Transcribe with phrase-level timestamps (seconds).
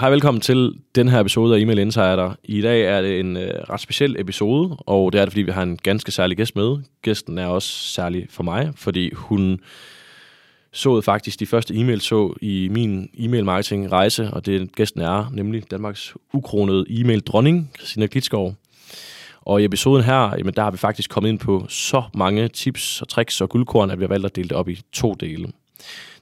[0.00, 2.34] Hej, velkommen til den her episode af Email Insider.
[2.44, 5.50] I dag er det en øh, ret speciel episode, og det er det, fordi vi
[5.50, 6.76] har en ganske særlig gæst med.
[7.02, 9.60] Gæsten er også særlig for mig, fordi hun
[10.72, 15.30] så faktisk de første e-mails så i min e-mail marketing rejse, og det gæsten er
[15.32, 18.54] nemlig Danmarks ukronede e-mail dronning, Christina Klitskov.
[19.42, 23.02] Og i episoden her, jamen, der har vi faktisk kommet ind på så mange tips
[23.02, 25.48] og tricks og guldkorn, at vi har valgt at dele det op i to dele.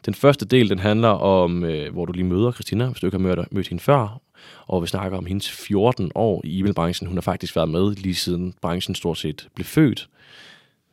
[0.06, 3.16] Den første del, den handler om, øh, hvor du lige møder Christina, hvis du ikke
[3.16, 4.20] har mødt, mødt hende før.
[4.66, 7.06] Og vi snakker om hendes 14 år i e-mailbranchen.
[7.06, 10.08] Hun har faktisk været med lige siden branchen stort set blev født.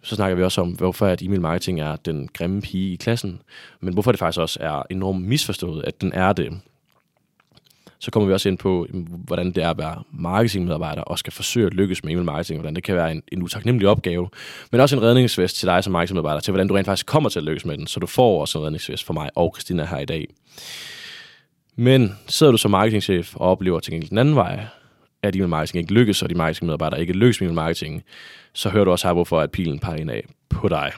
[0.01, 3.41] Så snakker vi også om, hvorfor at e-mail marketing er den grimme pige i klassen,
[3.81, 6.59] men hvorfor det faktisk også er enormt misforstået, at den er det
[8.03, 8.87] så kommer vi også ind på,
[9.25, 12.75] hvordan det er at være marketingmedarbejder og skal forsøge at lykkes med e-mail marketing, hvordan
[12.75, 14.29] det kan være en, en utaknemmelig opgave,
[14.71, 17.39] men også en redningsvest til dig som marketingmedarbejder, til hvordan du rent faktisk kommer til
[17.39, 19.99] at lykkes med den, så du får også en redningsvest for mig og Christina her
[19.99, 20.27] i dag.
[21.75, 24.65] Men sidder du som marketingchef og oplever til gengæld den anden vej,
[25.23, 28.03] at e-mail marketing ikke lykkes, og de marketingmedarbejdere ikke lykkes med e-mail marketing,
[28.53, 30.91] så hører du også her, hvorfor at pilen peger ind af på dig.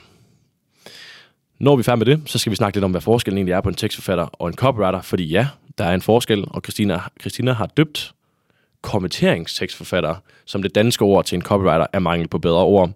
[1.59, 3.53] Når vi er færdige med det, så skal vi snakke lidt om, hvad forskellen egentlig
[3.53, 6.99] er på en tekstforfatter og en copywriter, fordi ja, der er en forskel, og Christina,
[7.21, 8.13] Christina har døbt
[8.81, 12.91] kommenteringstekstforfatter som det danske ord til en copywriter er mangel på bedre ord.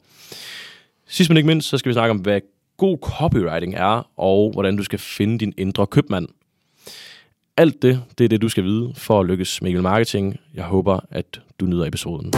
[1.07, 2.41] Sidst men ikke mindst, så skal vi snakke om, hvad
[2.77, 6.27] god copywriting er, og hvordan du skal finde din indre købmand.
[7.57, 10.39] Alt det, det er det, du skal vide for at lykkes med marketing.
[10.53, 12.33] Jeg håber, at du nyder episoden.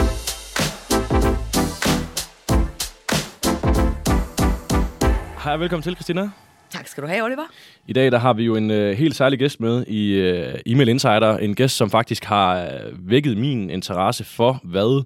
[5.44, 6.41] Hej, velkommen til, Christina.
[6.72, 7.42] Tak skal du have, Oliver.
[7.86, 10.88] I dag der har vi jo en øh, helt særlig gæst med i øh, Email
[10.88, 11.36] Insider.
[11.36, 15.04] En gæst, som faktisk har øh, vækket min interesse for, hvad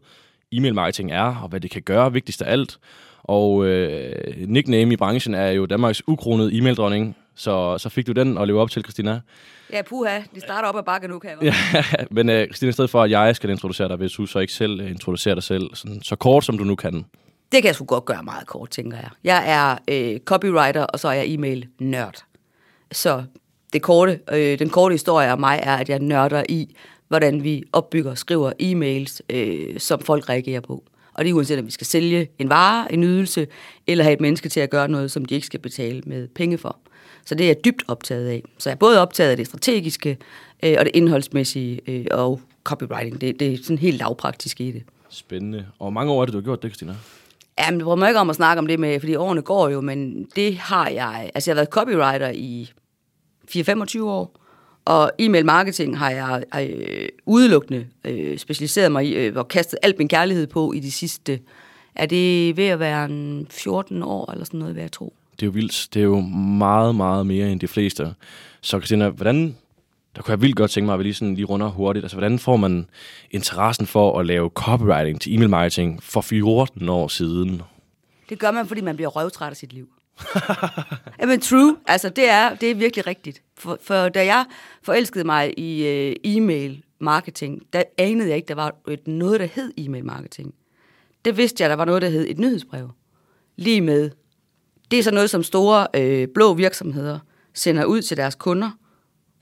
[0.53, 2.79] e-mail marketing er, og hvad det kan gøre, vigtigst af alt.
[3.23, 7.17] Og øh, nickname i branchen er jo Danmarks ukronede e-mail-dronning.
[7.35, 9.21] Så, så fik du den at leve op til, Christina.
[9.73, 10.19] Ja, puha.
[10.35, 11.43] De starter op ad bakke nu, kan jeg
[11.75, 14.39] ja, Men øh, Christina, i stedet for, at jeg skal introducere dig, vil du så
[14.39, 17.05] ikke selv øh, introducere dig selv, sådan, så kort som du nu kan.
[17.53, 19.11] Det kan jeg sgu godt gøre meget kort, tænker jeg.
[19.25, 22.25] Jeg er øh, copywriter, og så er jeg e-mail-nørd.
[22.93, 23.25] Så
[23.73, 26.77] det korte, øh, den korte historie af mig er, at jeg nørder i,
[27.09, 30.85] hvordan vi opbygger og skriver e-mails, øh, som folk reagerer på.
[31.15, 33.47] Og det er uanset, om vi skal sælge en vare, en ydelse,
[33.87, 36.59] eller have et menneske til at gøre noget, som de ikke skal betale med penge
[36.59, 36.79] for.
[37.25, 38.43] Så det er jeg dybt optaget af.
[38.59, 40.19] Så jeg er både optaget af det strategiske,
[40.63, 43.21] øh, og det indholdsmæssige, øh, og copywriting.
[43.21, 44.83] Det, det er sådan helt lavpraktisk i det.
[45.09, 45.59] Spændende.
[45.59, 46.95] Og hvor mange år er det, du har gjort det, Christina?
[47.59, 49.81] Jamen, det bryder mig ikke om at snakke om det med, fordi årene går jo,
[49.81, 51.31] men det har jeg.
[51.35, 52.71] Altså, jeg har været copywriter i
[53.51, 54.41] 4-25 år,
[54.85, 59.99] og e-mail marketing har jeg øh, udelukkende øh, specialiseret mig i, øh, og kastet alt
[59.99, 61.41] min kærlighed på i de sidste,
[61.95, 65.15] er det ved at være en 14 år eller sådan noget, vil jeg tro.
[65.33, 65.89] Det er jo vildt.
[65.95, 68.15] Det er jo meget, meget mere end de fleste.
[68.61, 69.57] Så Christina, hvordan
[70.17, 72.05] der kunne jeg vildt godt tænke mig, at vi lige, sådan, lige runder hurtigt.
[72.05, 72.87] Altså, hvordan får man
[73.31, 77.63] interessen for at lave copywriting til e-mail marketing for 14 år siden?
[78.29, 79.89] Det gør man, fordi man bliver røvtræt af sit liv.
[81.21, 83.43] Jamen true, altså det er, det er virkelig rigtigt.
[83.59, 84.45] For, for da jeg
[84.83, 89.47] forelskede mig i øh, e-mail marketing, der anede jeg ikke, der var et, noget, der
[89.47, 90.55] hed e-mail marketing.
[91.25, 92.91] Det vidste jeg, der var noget, der hed et nyhedsbrev.
[93.57, 94.11] Lige med.
[94.91, 97.19] Det er så noget, som store øh, blå virksomheder
[97.55, 98.71] sender ud til deres kunder,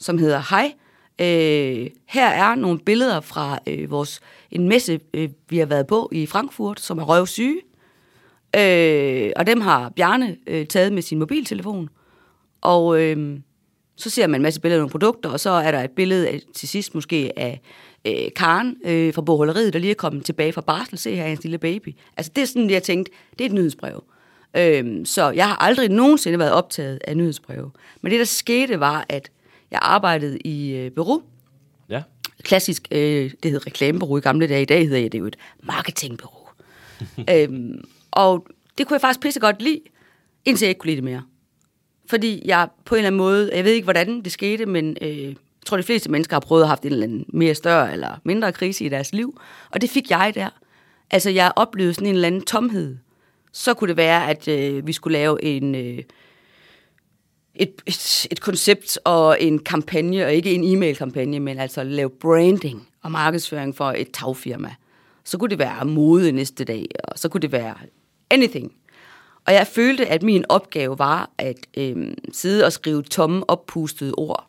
[0.05, 0.73] som hedder Hej.
[1.21, 4.21] Øh, her er nogle billeder fra øh, vores
[4.51, 7.61] en messe, øh, vi har været på i Frankfurt, som er røvsyge.
[8.57, 11.89] Øh, og dem har Bjarne øh, taget med sin mobiltelefon.
[12.61, 13.39] Og øh,
[13.97, 16.29] så ser man en masse billeder af nogle produkter, og så er der et billede
[16.29, 17.61] af, til sidst måske af
[18.07, 20.99] øh, Karen øh, fra Boholderiet, der lige er kommet tilbage fra barsel.
[20.99, 21.97] Se her, hans lille baby.
[22.17, 24.05] Altså det er sådan, jeg tænkte, det er et nyhedsbrev.
[24.57, 27.71] Øh, så jeg har aldrig nogensinde været optaget af nyhedsbreve.
[28.01, 29.31] Men det, der skete, var, at
[29.75, 31.23] jeg arbejdede i øh, bureau.
[31.89, 32.03] Ja.
[32.43, 34.63] Klassisk, øh, det hed reklamebureau i gamle dage.
[34.63, 36.49] I dag hedder det jo et marketingbureau.
[37.33, 38.47] øhm, og
[38.79, 39.81] det kunne jeg faktisk pisse godt lide,
[40.45, 41.23] indtil jeg ikke kunne lide det mere.
[42.11, 45.25] Fordi jeg på en eller anden måde, jeg ved ikke, hvordan det skete, men øh,
[45.25, 45.37] jeg
[45.67, 48.53] tror, de fleste mennesker har prøvet at have en eller anden mere større eller mindre
[48.53, 49.41] krise i deres liv.
[49.71, 50.49] Og det fik jeg der.
[51.11, 52.97] Altså, jeg oplevede sådan en eller anden tomhed.
[53.53, 55.75] Så kunne det være, at øh, vi skulle lave en...
[55.75, 55.99] Øh,
[57.55, 62.89] et, et, et koncept og en kampagne, og ikke en e-mail-kampagne, men altså lave branding
[63.03, 64.75] og markedsføring for et tagfirma.
[65.25, 67.75] Så kunne det være mode næste dag, og så kunne det være
[68.31, 68.73] anything.
[69.47, 74.49] Og jeg følte, at min opgave var at øhm, sidde og skrive tomme, oppustede ord,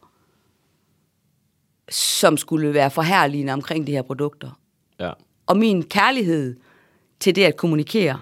[1.90, 4.60] som skulle være forhærligende omkring de her produkter.
[5.00, 5.12] Ja.
[5.46, 6.56] Og min kærlighed
[7.20, 8.20] til det at kommunikere,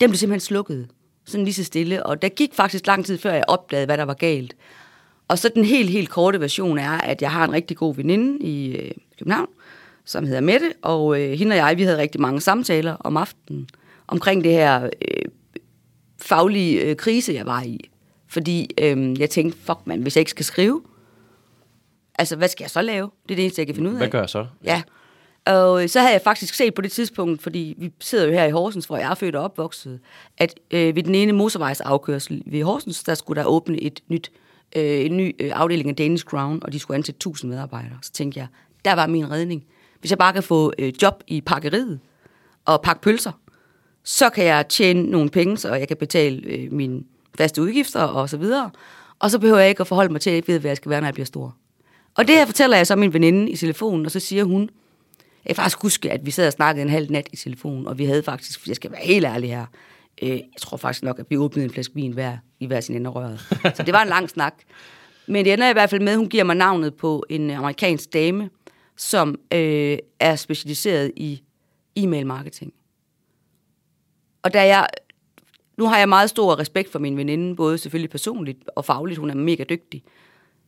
[0.00, 0.88] den blev simpelthen slukket
[1.24, 2.06] sådan lige så stille.
[2.06, 4.56] Og der gik faktisk lang tid, før jeg opdagede, hvad der var galt.
[5.28, 8.46] Og så den helt, helt korte version er, at jeg har en rigtig god veninde
[8.46, 9.48] i øh, København,
[10.04, 13.68] som hedder Mette, og øh, hende og jeg, vi havde rigtig mange samtaler om aftenen
[14.08, 15.24] omkring det her øh,
[16.22, 17.90] faglige øh, krise, jeg var i.
[18.28, 20.82] Fordi øh, jeg tænkte, fuck man, hvis jeg ikke skal skrive,
[22.18, 23.10] altså hvad skal jeg så lave?
[23.22, 24.00] Det er det eneste, jeg kan finde ud af.
[24.00, 24.46] Hvad gør jeg så?
[24.64, 24.82] Ja.
[25.46, 28.44] Og øh, så havde jeg faktisk set på det tidspunkt, fordi vi sidder jo her
[28.44, 30.00] i Horsens, hvor jeg er født og opvokset,
[30.38, 34.32] at øh, ved den ene motorvejsafkørsel ved Horsens, der skulle der åbne et nyt,
[34.76, 37.98] øh, en ny øh, afdeling af Danish Crown, og de skulle ansætte 1000 medarbejdere.
[38.02, 38.46] Så tænkte jeg,
[38.84, 39.64] der var min redning.
[40.00, 42.00] Hvis jeg bare kan få øh, job i pakkeriet
[42.64, 43.32] og pakke pølser,
[44.04, 47.02] så kan jeg tjene nogle penge, så jeg kan betale øh, mine
[47.38, 48.70] faste udgifter og så videre.
[49.18, 50.76] Og så behøver jeg ikke at forholde mig til, at jeg ikke ved, hvad jeg
[50.76, 51.56] skal være, når jeg bliver stor.
[52.16, 54.70] Og det her fortæller jeg så min veninde i telefonen, og så siger hun,
[55.44, 57.98] jeg kan faktisk huske, at vi sad og snakkede en halv nat i telefonen, og
[57.98, 59.66] vi havde faktisk, jeg skal være helt ærlig her,
[60.22, 62.96] øh, jeg tror faktisk nok, at vi åbnede en flaske vin hver, i hver sin
[62.96, 63.40] ende røret.
[63.76, 64.54] Så det var en lang snak.
[65.26, 68.12] Men det ender i hvert fald med, at hun giver mig navnet på en amerikansk
[68.12, 68.50] dame,
[68.96, 71.42] som øh, er specialiseret i
[71.96, 72.72] e-mail marketing.
[74.42, 74.86] Og da jeg,
[75.78, 79.30] nu har jeg meget stor respekt for min veninde, både selvfølgelig personligt og fagligt, hun
[79.30, 80.02] er mega dygtig.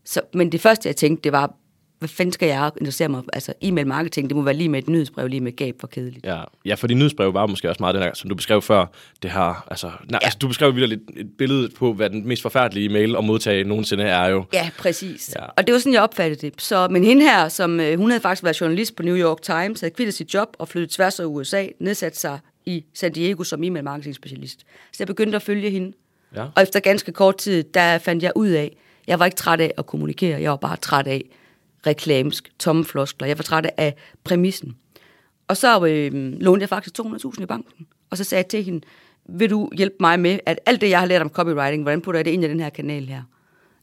[0.04, 1.54] Så, men det første, jeg tænkte, det var,
[1.98, 4.88] hvad fanden skal jeg interessere mig Altså, e-mail marketing, det må være lige med et
[4.88, 6.26] nyhedsbrev, lige med gab for kedeligt.
[6.26, 8.86] Ja, ja for din nyhedsbrev var måske også meget den her, som du beskrev før,
[9.22, 10.18] det her, altså, nej, ja.
[10.22, 13.64] altså du beskrev virkelig et, et billede på, hvad den mest forfærdelige mail at modtage
[13.64, 14.44] nogensinde er jo.
[14.52, 15.34] Ja, præcis.
[15.38, 15.44] Ja.
[15.56, 16.62] Og det var sådan, jeg opfattede det.
[16.62, 19.80] Så, men hende her, som, øh, hun havde faktisk været journalist på New York Times,
[19.80, 23.64] havde kvittet sit job og flyttet tværs af USA, nedsat sig i San Diego som
[23.64, 24.58] e-mail marketing specialist.
[24.92, 25.92] Så jeg begyndte at følge hende.
[26.36, 26.44] Ja.
[26.54, 28.76] Og efter ganske kort tid, der fandt jeg ud af,
[29.06, 31.22] jeg var ikke træt af at kommunikere, jeg var bare træt af
[31.86, 33.28] reklamsk, tomme floskler.
[33.28, 33.94] Jeg var træt af
[34.24, 34.76] præmissen.
[35.48, 37.86] Og så øh, lånte jeg faktisk 200.000 i banken.
[38.10, 38.80] Og så sagde jeg til hende,
[39.28, 42.18] vil du hjælpe mig med, at alt det, jeg har lært om copywriting, hvordan putter
[42.18, 43.22] jeg det ind i den her kanal her?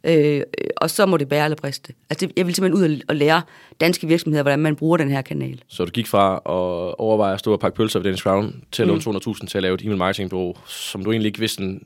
[0.04, 0.42] Øh,
[0.78, 1.94] og så må det bære eller briste.
[2.10, 3.42] Altså, det, jeg vil simpelthen ud og lære
[3.82, 5.62] danske virksomheder, hvordan man bruger den her kanal.
[5.68, 8.82] Så du gik fra at overveje at stå og pakke pølser ved Dennis Crown, til
[8.82, 9.16] at låne mm.
[9.16, 11.86] 200.000 til at lave et e-mail marketingbureau, som du egentlig ikke vidste en,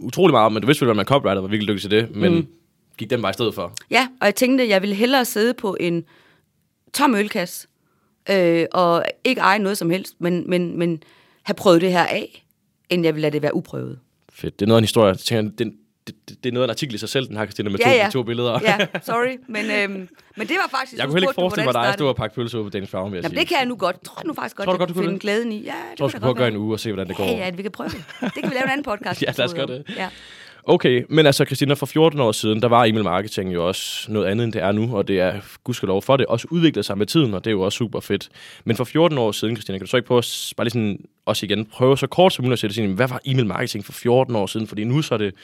[0.00, 2.16] utrolig meget om, men du vidste vel, at man copywriter var virkelig dygtig til det,
[2.16, 2.46] men mm
[2.98, 3.72] gik den vej i stedet for.
[3.90, 6.04] Ja, og jeg tænkte, at jeg ville hellere sidde på en
[6.94, 7.68] tom ølkasse,
[8.30, 11.02] øh, og ikke eje noget som helst, men, men, men
[11.42, 12.46] have prøvet det her af,
[12.90, 13.98] end jeg ville lade det være uprøvet.
[14.32, 14.60] Fedt.
[14.60, 15.08] Det er noget af en historie.
[15.08, 15.72] Jeg tænker, det,
[16.06, 17.84] det, det er noget af en artikel i sig selv, den her Christina, med ja,
[17.84, 18.08] to, ja.
[18.10, 18.60] to billeder.
[18.62, 19.38] ja, sorry.
[19.48, 20.98] Men, øhm, men det var faktisk...
[20.98, 23.12] Jeg kunne heller ikke forestille mig dig at stå og pakke pølser på Danish Farm,
[23.12, 23.40] vil jeg Jamen, sige.
[23.40, 24.04] det kan jeg nu godt.
[24.04, 25.62] Tror du nu faktisk godt, Tror du godt, du kunne finde glæden i.
[25.62, 27.24] Ja, det tror, du prøve at gøre en uge og se, hvordan det går.
[27.24, 28.04] Ja, ja, vi kan prøve det.
[28.20, 29.22] Det kan vi lave en anden podcast.
[29.26, 29.84] ja, lad os gøre det.
[29.96, 30.08] Ja.
[30.64, 34.26] Okay, men altså Christina, for 14 år siden, der var e-mail marketing jo også noget
[34.26, 35.32] andet, end det er nu, og det er
[35.64, 38.28] gudskelov for det, også udviklet sig med tiden, og det er jo også super fedt.
[38.64, 40.98] Men for 14 år siden, Christina, kan du så ikke prøve at, bare lige sådan,
[41.26, 43.92] også igen, prøve så kort som muligt at sætte sig hvad var e-mail marketing for
[43.92, 44.66] 14 år siden?
[44.66, 45.34] Fordi nu så er det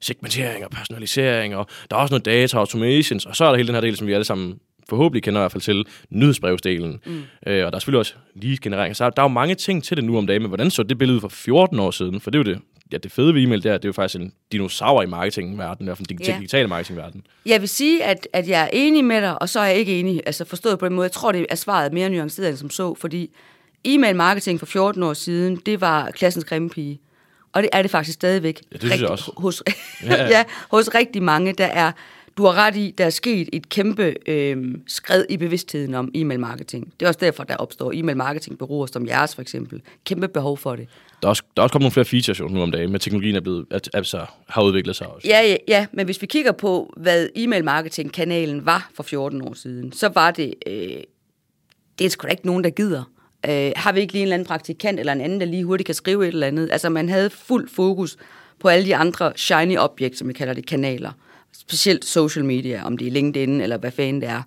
[0.00, 3.66] segmentering og personalisering, og der er også noget data automations, og så er der hele
[3.66, 4.58] den her del, som vi alle sammen
[4.88, 7.00] forhåbentlig kender i hvert fald til nyhedsbrevsdelen.
[7.06, 7.22] Mm.
[7.46, 8.96] Øh, og der er selvfølgelig også lige generering.
[8.96, 10.98] Så der er jo mange ting til det nu om dagen, men hvordan så det
[10.98, 12.20] billede for 14 år siden?
[12.20, 13.92] For det er jo det, ja, det fede ved e-mail, det er, det er jo
[13.92, 16.36] faktisk en dinosaur i marketingverdenen, i hvert fald den Ja.
[16.38, 17.26] digitale marketingverden.
[17.46, 20.00] Jeg vil sige, at, at jeg er enig med dig, og så er jeg ikke
[20.00, 20.22] enig.
[20.26, 21.04] Altså forstået på den måde.
[21.04, 23.30] Jeg tror, det er svaret mere nuanceret end som så, fordi
[23.84, 27.00] e-mail marketing for 14 år siden, det var klassens grimme pige.
[27.52, 28.60] Og det er det faktisk stadigvæk.
[28.72, 29.32] Ja, det synes jeg også.
[29.36, 29.62] Hos,
[30.02, 30.28] Ja, ja.
[30.38, 31.92] ja, hos rigtig mange, der er,
[32.36, 36.40] du har ret i, der er sket et kæmpe øh, skred i bevidstheden om e-mail
[36.40, 36.92] marketing.
[37.00, 39.82] Det er også derfor, der opstår e-mail marketing bureauer som jeres for eksempel.
[40.04, 40.88] Kæmpe behov for det.
[41.22, 43.00] Der er, også, der er også kommet nogle flere features jo nu om dagen, med
[43.00, 45.28] teknologien er blevet, altså, har udviklet sig også.
[45.28, 49.42] Ja, ja, ja, men hvis vi kigger på, hvad e-mail marketing kanalen var for 14
[49.42, 50.74] år siden, så var det, øh,
[51.98, 53.10] det er sgu da ikke nogen, der gider.
[53.48, 55.86] Øh, har vi ikke lige en eller anden praktikant eller en anden, der lige hurtigt
[55.86, 56.68] kan skrive et eller andet?
[56.72, 58.16] Altså man havde fuld fokus
[58.60, 61.12] på alle de andre shiny objects, som vi kalder det, kanaler.
[61.58, 64.42] Specielt social media, om det er LinkedIn eller hvad fanden det er.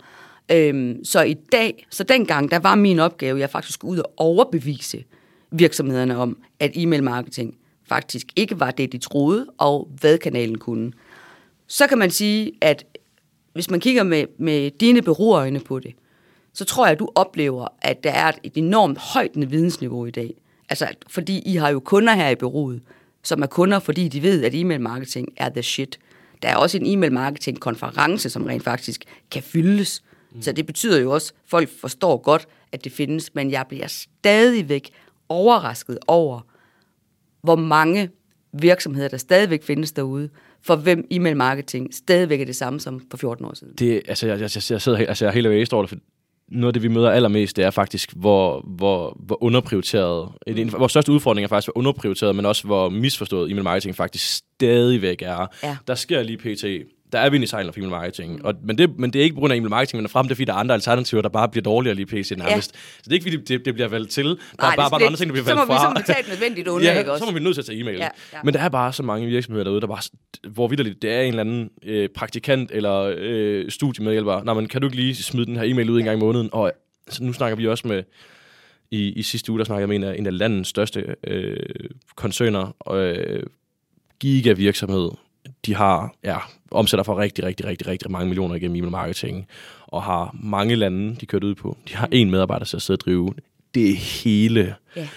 [0.52, 4.14] Øhm, så i dag, så dengang, der var min opgave, jeg faktisk skulle ud og
[4.18, 5.04] overbevise
[5.52, 10.92] virksomhederne om, at e-mail marketing faktisk ikke var det, de troede, og hvad kanalen kunne.
[11.68, 12.86] Så kan man sige, at
[13.54, 15.94] hvis man kigger med, med dine beroerøjne på det,
[16.54, 20.34] så tror jeg, at du oplever, at der er et enormt højt vidensniveau i dag.
[20.70, 22.82] Altså, fordi I har jo kunder her i bureauet,
[23.24, 26.00] som er kunder, fordi de ved, at e-mail marketing er the shit.
[26.42, 30.04] Der er også en e-mail marketing konference, som rent faktisk kan fyldes.
[30.36, 30.42] Mm.
[30.42, 33.88] Så det betyder jo også, at folk forstår godt, at det findes, men jeg bliver
[33.88, 34.90] stadigvæk
[35.30, 36.42] overrasket over,
[37.42, 38.10] hvor mange
[38.54, 40.30] virksomheder, der stadigvæk findes derude,
[40.62, 43.74] for hvem e-mail marketing stadigvæk er det samme som for 14 år siden.
[43.74, 45.98] Det, altså, jeg, jeg, jeg, sidder altså, jeg er helt væk over det, for
[46.52, 50.72] noget af det, vi møder allermest, det er faktisk, hvor, hvor, hvor underprioriteret, mm.
[50.78, 55.22] vores største udfordring er faktisk, hvor underprioriteret, men også hvor misforstået e-mail marketing faktisk stadigvæk
[55.22, 55.48] er.
[55.64, 55.78] Ja.
[55.88, 56.92] Der sker lige pt.
[57.12, 58.46] Der er vind i sejlen for e-mail marketing.
[58.46, 60.26] Og, men, det, men det er ikke på grund af e-mail marketing, men er frem,
[60.26, 62.74] det er fordi, der er andre alternativer, der bare bliver dårligere lige pc nærmest.
[62.74, 62.80] Ja.
[62.98, 64.26] Så det er ikke fordi, det, det bliver valgt til.
[64.26, 65.80] Der Nej, er bare, bare andre ting, der bliver valgt fra.
[65.80, 67.26] så må vi et nødvendigt onde, ja, ikke også?
[67.26, 67.98] så må vi nødt til at tage e-mail.
[67.98, 68.38] Ja, ja.
[68.44, 70.02] Men der er bare så mange virksomheder derude, der bare,
[70.50, 74.44] hvor vidderligt, det er en eller anden øh, praktikant eller øh, studiemedhjælper.
[74.44, 76.50] Nej, men kan du ikke lige smide den her e-mail ud en gang i måneden?
[76.52, 76.72] Og
[77.10, 78.04] så nu snakker vi også med,
[78.92, 81.58] i, i sidste uge, der snakkede jeg med en af, en af landets største øh,
[82.16, 83.44] koncerner, øh,
[84.20, 85.10] gigavirksomhed.
[85.66, 86.38] De har, ja,
[86.72, 89.48] omsætter for rigtig, rigtig, rigtig, rigtig mange millioner igennem e-mail marketing,
[89.88, 91.78] og har mange lande, de kørt ud på.
[91.90, 93.34] De har en medarbejder til at sidde og drive
[93.76, 95.08] det hele Ja.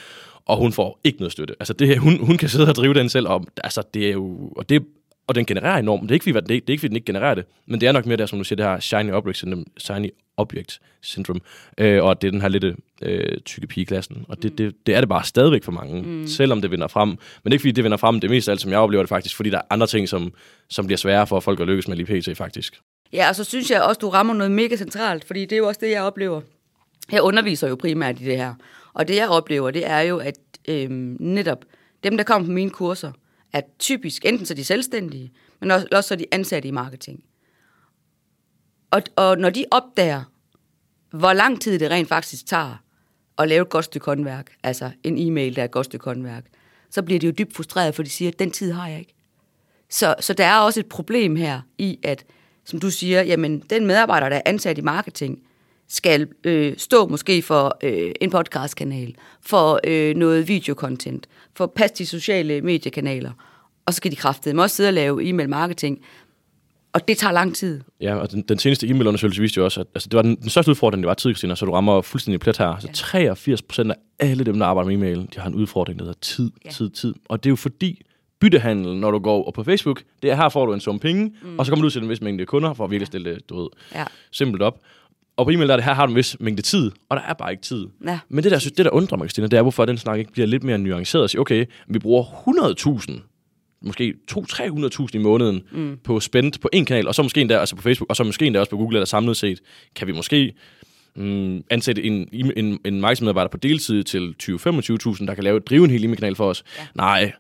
[0.47, 1.55] og hun får ikke noget støtte.
[1.61, 4.53] Altså, det, hun, hun kan sidde og drive den selv, og, altså, det er jo,
[4.57, 4.87] og, det,
[5.31, 6.03] og den genererer enormt.
[6.03, 7.81] Det er, ikke, fordi, det, er, det er ikke, fordi den ikke genererer det, men
[7.81, 10.81] det er nok mere der, som du siger, det her shiny object syndrome, shiny object
[11.01, 11.41] syndrome,
[11.79, 12.65] øh, og det er den her lidt
[13.03, 14.25] øh, tykke pigeklassen.
[14.29, 16.27] Og det, det, det, er det bare stadigvæk for mange, mm.
[16.27, 17.19] selvom det vinder frem.
[17.45, 19.09] Men ikke, fordi det vinder frem, det er mest af alt, som jeg oplever det
[19.09, 20.33] faktisk, fordi der er andre ting, som,
[20.69, 22.37] som bliver svære for folk at lykkes med lige pt.
[22.37, 22.81] faktisk.
[23.13, 25.69] Ja, og så synes jeg også, du rammer noget mega centralt, fordi det er jo
[25.69, 26.41] også det, jeg oplever.
[27.13, 28.55] Jeg underviser jo primært i det her.
[28.93, 31.65] Og det, jeg oplever, det er jo, at øhm, netop
[32.05, 33.13] dem, der kommer på mine kurser,
[33.53, 37.25] er typisk, enten så de selvstændige, men også, også så de ansatte i marketing.
[38.91, 40.23] Og, og når de opdager,
[41.11, 42.83] hvor lang tid det rent faktisk tager
[43.39, 46.45] at lave et godt stykke håndværk, altså en e-mail, der er et godt stykke håndværk,
[46.91, 49.15] så bliver de jo dybt frustreret, for de siger, at den tid har jeg ikke.
[49.91, 52.25] Så, så der er også et problem her i, at,
[52.65, 55.43] som du siger, jamen, den medarbejder, der er ansat i marketing,
[55.93, 62.07] skal øh, stå måske for øh, en podcastkanal, for øh, noget videocontent, for passe de
[62.07, 63.33] sociale mediekanaler,
[63.87, 65.99] og så skal de kraftedeme også sidde og lave e-mail marketing,
[66.93, 67.81] og det tager lang tid.
[68.01, 70.49] Ja, og den, den seneste e-mailundersøgelse viste jo også, at altså, det var den, den
[70.51, 72.79] største udfordring, det var tid, Christina, så du rammer fuldstændig plet her.
[72.79, 76.05] Så 83 procent af alle dem, der arbejder med e-mail, de har en udfordring, der
[76.05, 76.71] hedder tid, Ja.
[76.71, 77.15] tid, tid.
[77.29, 78.03] Og det er jo fordi,
[78.41, 81.33] byttehandel, når du går og på Facebook, det er her får du en sum penge,
[81.43, 81.59] mm.
[81.59, 83.51] og så kommer du ud til en vis mængde kunder, for at virkelig stille det,
[83.51, 84.05] du ved, Ja.
[84.31, 84.81] simpelt op.
[85.41, 87.51] Og der er det her har du en vis mængde tid, og der er bare
[87.51, 87.87] ikke tid.
[88.07, 88.19] Ja.
[88.29, 90.33] Men det der, synes, det der undrer mig, Christina, det er, hvorfor den snak ikke
[90.33, 92.25] bliver lidt mere nuanceret og sige, okay, vi bruger
[93.03, 93.21] 100.000
[93.83, 95.99] måske 200-300.000 i måneden mm.
[96.05, 98.47] på spændt på en kanal, og så måske endda altså på Facebook, og så måske
[98.47, 99.61] endda også på Google, eller samlet set,
[99.97, 100.53] kan vi måske
[101.17, 105.91] mm, ansætte en, en, en markedsmedarbejder på deltid til 20-25.000, der kan lave, drive en
[105.91, 106.65] hel e-mail-kanal for os.
[106.79, 106.87] Ja.
[106.95, 107.33] Nej,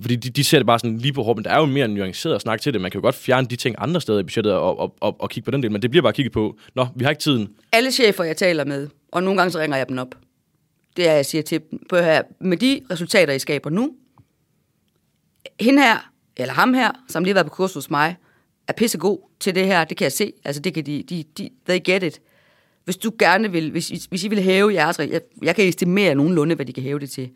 [0.00, 1.88] fordi de, de ser det bare sådan lige på hårdt, men der er jo mere
[1.88, 2.80] nuanceret at snakke til det.
[2.80, 5.30] Man kan jo godt fjerne de ting andre steder i budgettet og, og, og, og
[5.30, 7.48] kigge på den del, men det bliver bare kigget på, nå, vi har ikke tiden.
[7.72, 10.14] alle chefer, jeg taler med, og nogle gange så ringer jeg dem op.
[10.96, 13.92] Det er, jeg siger til dem, på her, med de resultater, I skaber nu,
[15.60, 18.16] hende her, eller ham her, som lige har været på kursus hos mig,
[18.68, 20.32] er pissegod til det her, det kan jeg se.
[20.44, 22.20] Altså, det kan de, de, de they get it.
[22.84, 26.54] Hvis du gerne vil, hvis, hvis I vil hæve jeres, jeg, jeg kan estimere nogenlunde,
[26.54, 27.30] hvad de kan hæve det til,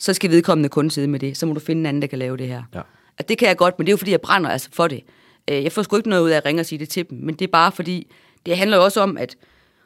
[0.00, 1.36] så skal vedkommende kun sidde med det.
[1.36, 2.62] Så må du finde en anden, der kan lave det her.
[2.74, 2.80] Ja.
[3.18, 5.02] At det kan jeg godt, men det er jo fordi, jeg brænder altså for det.
[5.50, 7.18] Øh, Jeg får sgu ikke noget ud af at ringe og sige det til dem,
[7.18, 8.12] men det er bare fordi,
[8.46, 9.36] det handler jo også om, at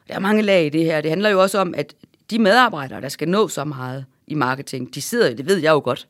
[0.07, 1.01] der er mange lag i det her.
[1.01, 1.95] Det handler jo også om, at
[2.31, 5.81] de medarbejdere, der skal nå så meget i marketing, de sidder, det ved jeg jo
[5.83, 6.07] godt,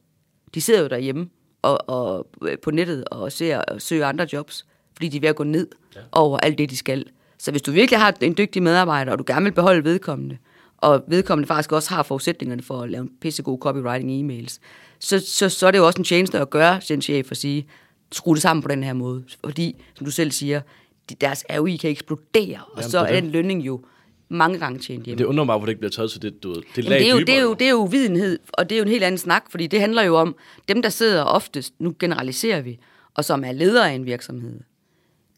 [0.53, 1.29] de sidder jo derhjemme
[1.61, 5.29] og, og øh, på nettet og ser og søger andre jobs, fordi de er ved
[5.29, 5.99] at gå ned ja.
[6.11, 7.05] over alt det, de skal.
[7.37, 10.37] Så hvis du virkelig har en dygtig medarbejder, og du gerne vil beholde vedkommende,
[10.85, 14.59] og vedkommende faktisk også har forudsætningerne for at lave en pissegod copywriting i e-mails,
[14.99, 17.67] så, så, så er det jo også en tjeneste at gøre, den chef, at sige,
[18.11, 19.23] skru det sammen på den her måde.
[19.45, 20.61] Fordi, som du selv siger,
[21.09, 23.81] de- deres ROI kan eksplodere, og Jamen, så er den lønning jo
[24.29, 25.17] mange gange tjent hjem.
[25.17, 27.07] Det undrer mig, hvorfor det ikke bliver taget til det, du ved, det lag det,
[27.07, 29.03] er jo, det, er jo, det er jo videnhed, og det er jo en helt
[29.03, 30.35] anden snak, fordi det handler jo om
[30.67, 32.79] dem, der sidder oftest, nu generaliserer vi,
[33.13, 34.59] og som er ledere af en virksomhed.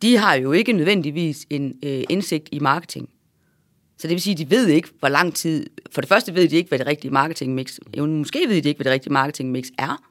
[0.01, 3.09] De har jo ikke nødvendigvis en øh, indsigt i marketing.
[3.97, 5.65] Så det vil sige, at de ved ikke, hvor lang tid...
[5.91, 7.77] For det første ved de ikke, hvad det rigtige marketingmix...
[7.97, 10.03] Måske ved de ikke, hvad det rigtige marketingmix er.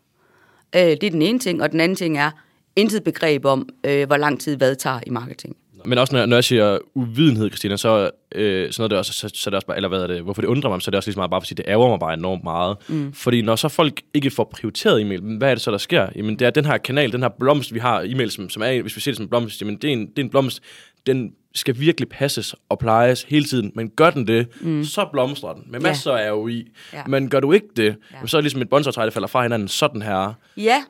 [0.76, 2.30] Øh, det er den ene ting, og den anden ting er
[2.76, 5.56] intet begreb om, øh, hvor lang tid hvad tager i marketing.
[5.84, 9.30] Men også når, når jeg siger uvidenhed, Christina, så, øh, så, noget, det også, så,
[9.34, 10.90] så er det også bare, eller hvad er det, hvorfor det undrer mig, så er
[10.90, 12.76] det også lige så meget bare, fordi det ærger mig bare enormt meget.
[12.88, 13.12] Mm.
[13.12, 16.08] Fordi når så folk ikke får prioriteret e-mail, hvad er det så, der sker?
[16.16, 18.82] Jamen det er den her kanal, den her blomst, vi har e-mail, som, som er,
[18.82, 20.62] hvis vi ser det som en blomst, jamen det er en, det er en blomst,
[21.06, 23.72] den skal virkelig passes og plejes hele tiden.
[23.74, 24.84] Men gør den det, mm.
[24.84, 25.86] så blomstrer den med Ja.
[25.86, 26.68] masser af ROI.
[26.92, 27.02] Ja.
[27.06, 28.18] Men gør du ikke det, Ja.
[28.20, 28.26] ja.
[28.26, 30.32] så er det ligesom et båndsaftræ, der falder fra hinanden sådan her.
[30.56, 30.84] Ja,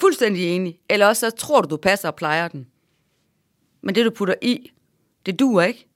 [0.00, 0.78] fuldstændig enig.
[0.90, 2.66] Eller også så tror du, du passer og plejer den.
[3.82, 4.70] Men det, du putter i,
[5.26, 5.86] det duer ikke.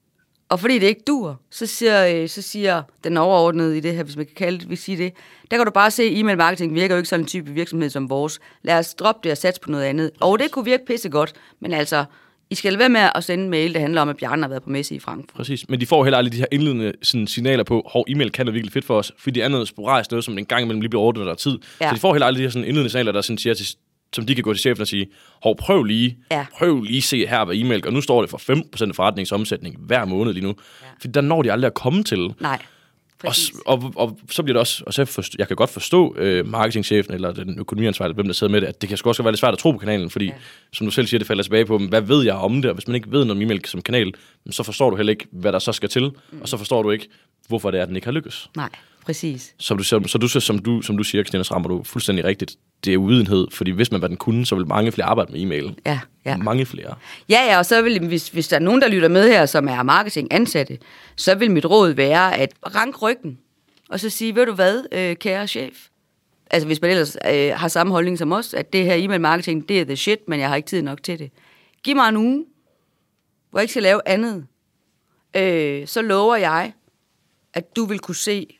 [0.49, 4.03] Og fordi det ikke dur, så siger, øh, så siger den overordnede i det her,
[4.03, 5.13] hvis man kan kalde det, vil sige det,
[5.51, 7.89] der kan du bare se, at e-mail marketing virker jo ikke sådan en type virksomhed
[7.89, 8.39] som vores.
[8.61, 10.11] Lad os droppe det og satse på noget andet.
[10.19, 12.05] Og det kunne virke pissegodt, men altså,
[12.51, 14.49] I skal lade være med at sende en mail, der handler om, at Bjarne har
[14.49, 15.35] været på messe i Frankfurt.
[15.37, 18.45] Præcis, men de får heller aldrig de her indledende sådan, signaler på, hov, e-mail kan
[18.45, 20.81] være virkelig fedt for os, fordi det er noget sporadisk noget, som en gang imellem
[20.81, 21.57] lige bliver ordnet der er tid.
[21.81, 21.89] Ja.
[21.89, 23.67] Så de får heller aldrig de her sådan, indledende signaler, der sådan, siger til,
[24.15, 25.07] som de kan gå til chefen og sige,
[25.43, 26.45] hov, prøv lige, Ja.
[26.57, 27.89] prøv lige se her, hvad e-mail gør.
[27.91, 30.55] Nu står det for 5% af forretningsomsætning hver måned lige nu.
[30.81, 30.87] Ja.
[31.01, 32.33] For der når de aldrig at komme til.
[32.39, 32.59] Nej,
[33.27, 33.45] præcis.
[33.45, 36.47] s- og, og, så bliver det også, og så forstå, jeg kan godt forstå øh,
[36.47, 39.31] marketingchefen eller den økonomiansvarlige, hvem der sidder med det, at det kan sgu også være
[39.31, 40.33] lidt svært at tro på kanalen, fordi, ja.
[40.73, 42.87] som du selv siger, det falder tilbage på, hvad ved jeg om det, og hvis
[42.87, 44.13] man ikke ved noget om e-mail som kanal,
[44.49, 46.41] så forstår du heller ikke, hvad der så skal til, mm.
[46.41, 47.07] og så forstår du ikke,
[47.47, 48.49] hvorfor det er, at den ikke har lykkes.
[48.55, 48.69] Nej,
[49.05, 49.53] præcis.
[49.57, 51.83] Som du, siger- så du, så, som du, som du siger, Christina, så rammer du
[51.83, 52.55] fuldstændig rigtigt.
[52.85, 55.41] Det er uvidenhed, fordi hvis man var den kunne, så ville mange flere arbejde med
[55.41, 55.75] e-mail.
[55.85, 56.37] Ja, ja.
[56.37, 56.95] Mange flere.
[57.29, 59.67] Ja, ja, og så vil, hvis, hvis der er nogen, der lytter med her, som
[59.67, 60.77] er marketingansatte,
[61.15, 63.37] så vil mit råd være at rank ryggen,
[63.89, 65.73] og så sige, ved du hvad, øh, kære chef?
[66.51, 69.69] Altså hvis man ellers øh, har samme holdning som os, at det her e-mail marketing,
[69.69, 71.31] det er the shit, men jeg har ikke tid nok til det.
[71.83, 72.45] Giv mig en uge,
[73.49, 74.45] hvor jeg ikke skal lave andet.
[75.35, 76.73] Øh, så lover jeg,
[77.53, 78.58] at du vil kunne se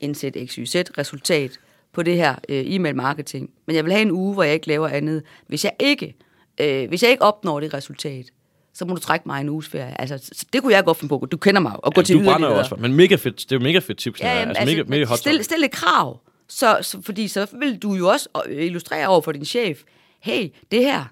[0.00, 1.60] indsæt XYZ resultat
[1.92, 3.50] på det her øh, e-mail marketing.
[3.66, 5.22] Men jeg vil have en uge, hvor jeg ikke laver andet.
[5.46, 6.16] Hvis jeg ikke,
[6.60, 8.26] øh, hvis jeg ikke opnår det resultat,
[8.74, 10.00] så må du trække mig en uges ferie.
[10.00, 11.26] Altså, så det kunne jeg godt finde på.
[11.32, 13.52] Du kender mig og gå til du brænder jo også for, men mega fedt, det
[13.52, 14.32] er jo mega fedt tip, Christina.
[14.32, 17.78] Ja, jamen, altså, mega, mega hot stil, stil et krav, så, så, fordi så vil
[17.78, 19.82] du jo også øh, illustrere over for din chef,
[20.20, 21.04] hey, det her,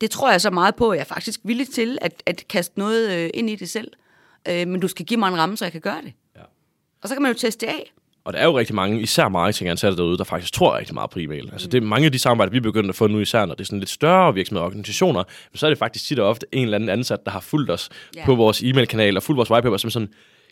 [0.00, 2.78] det tror jeg så meget på, at jeg er faktisk villig til at, at kaste
[2.78, 3.92] noget øh, ind i det selv.
[4.48, 6.12] Øh, men du skal give mig en ramme, så jeg kan gøre det.
[6.36, 6.42] Ja.
[7.02, 7.92] Og så kan man jo teste det af.
[8.28, 11.18] Og der er jo rigtig mange, især marketingansatte derude, der faktisk tror rigtig meget på
[11.18, 11.48] e-mail.
[11.52, 13.54] Altså det er mange af de samarbejder, vi er begyndt at få nu, især når
[13.54, 16.46] det er sådan lidt større virksomheder og organisationer, så er det faktisk tit og ofte
[16.52, 18.24] en eller anden ansat, der har fulgt os ja.
[18.24, 20.08] på vores e-mail-kanal og fulgt vores whitepaper, som sådan,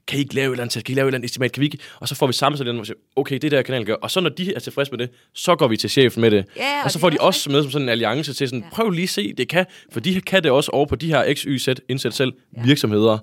[0.08, 1.60] kan I ikke lave et eller andet, kan I lave et eller andet estimat, kan
[1.60, 1.78] vi ikke?
[2.00, 3.94] Og så får vi sammensat den, og siger, okay, det er det, her kanalen gør.
[3.94, 6.44] Og så når de er tilfredse med det, så går vi til chefen med det.
[6.56, 9.02] Ja, og så får de også med som sådan en alliance til sådan, prøv lige
[9.02, 12.14] at se, det kan, for de kan det også over på de her XYZ, indsæt
[12.14, 12.32] selv,
[12.64, 13.18] virksomheder.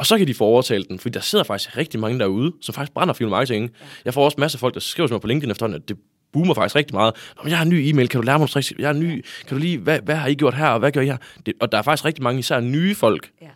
[0.00, 2.74] Og så kan de få overtalt den, fordi der sidder faktisk rigtig mange derude, som
[2.74, 3.70] faktisk brænder for marketing.
[3.80, 3.86] Ja.
[4.04, 5.96] Jeg får også masser af folk, der skriver til mig på LinkedIn efterhånden, at det
[6.32, 7.14] boomer faktisk rigtig meget.
[7.36, 8.72] Nå, men jeg har en ny e-mail, kan du lære mig noget tricks?
[8.78, 10.92] Jeg har en ny, kan du lige, hvad, hvad har I gjort her, og hvad
[10.92, 11.16] gør I her?
[11.46, 13.46] Det, og der er faktisk rigtig mange, især nye folk, Ja.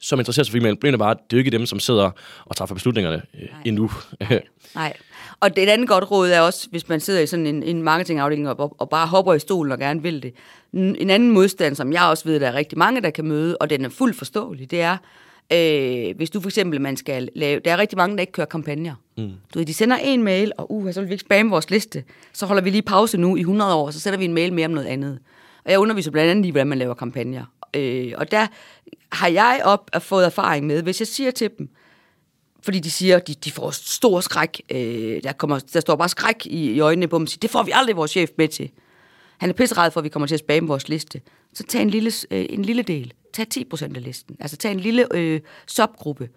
[0.00, 0.74] som interesserer sig for e-mail.
[0.74, 2.10] Problemet er bare, at det er jo ikke dem, som sidder
[2.44, 3.90] og træffer beslutningerne øh, endnu.
[4.74, 4.92] Nej.
[5.40, 7.82] Og det et andet godt råd er også, hvis man sidder i sådan en, en
[7.82, 10.34] marketingafdeling og, og bare hopper i stolen og gerne vil det.
[10.72, 13.56] En en anden modstand, som jeg også ved, der er rigtig mange, der kan møde,
[13.56, 14.96] og den er fuldt forståelig, det er,
[15.52, 18.46] øh, hvis du for eksempel, man skal lave, der er rigtig mange, der ikke kører
[18.46, 18.94] kampagner.
[19.16, 19.30] Mm.
[19.54, 22.04] Du ved, de sender en mail, og uh, så vil vi ikke spamme vores liste.
[22.32, 24.66] Så holder vi lige pause nu i 100 år, så sætter vi en mail mere
[24.66, 25.18] om noget andet.
[25.64, 27.44] Og jeg underviser blandt andet i, hvordan man laver kampagner.
[27.74, 28.46] Øh, og der
[29.12, 31.68] har jeg op og fået erfaring med, hvis jeg siger til dem,
[32.62, 34.62] fordi de siger, de, de får stor skræk.
[34.70, 37.26] Øh, der, kommer, der står bare skræk i, i øjnene på dem.
[37.26, 38.70] Siger, det får vi aldrig vores chef med til.
[39.38, 41.20] Han er pissered for, at vi kommer til at spamme vores liste.
[41.54, 43.12] Så tag en lille, øh, en lille del.
[43.38, 44.36] Tag 10% af listen.
[44.40, 46.28] Altså tag en lille øh, subgruppe.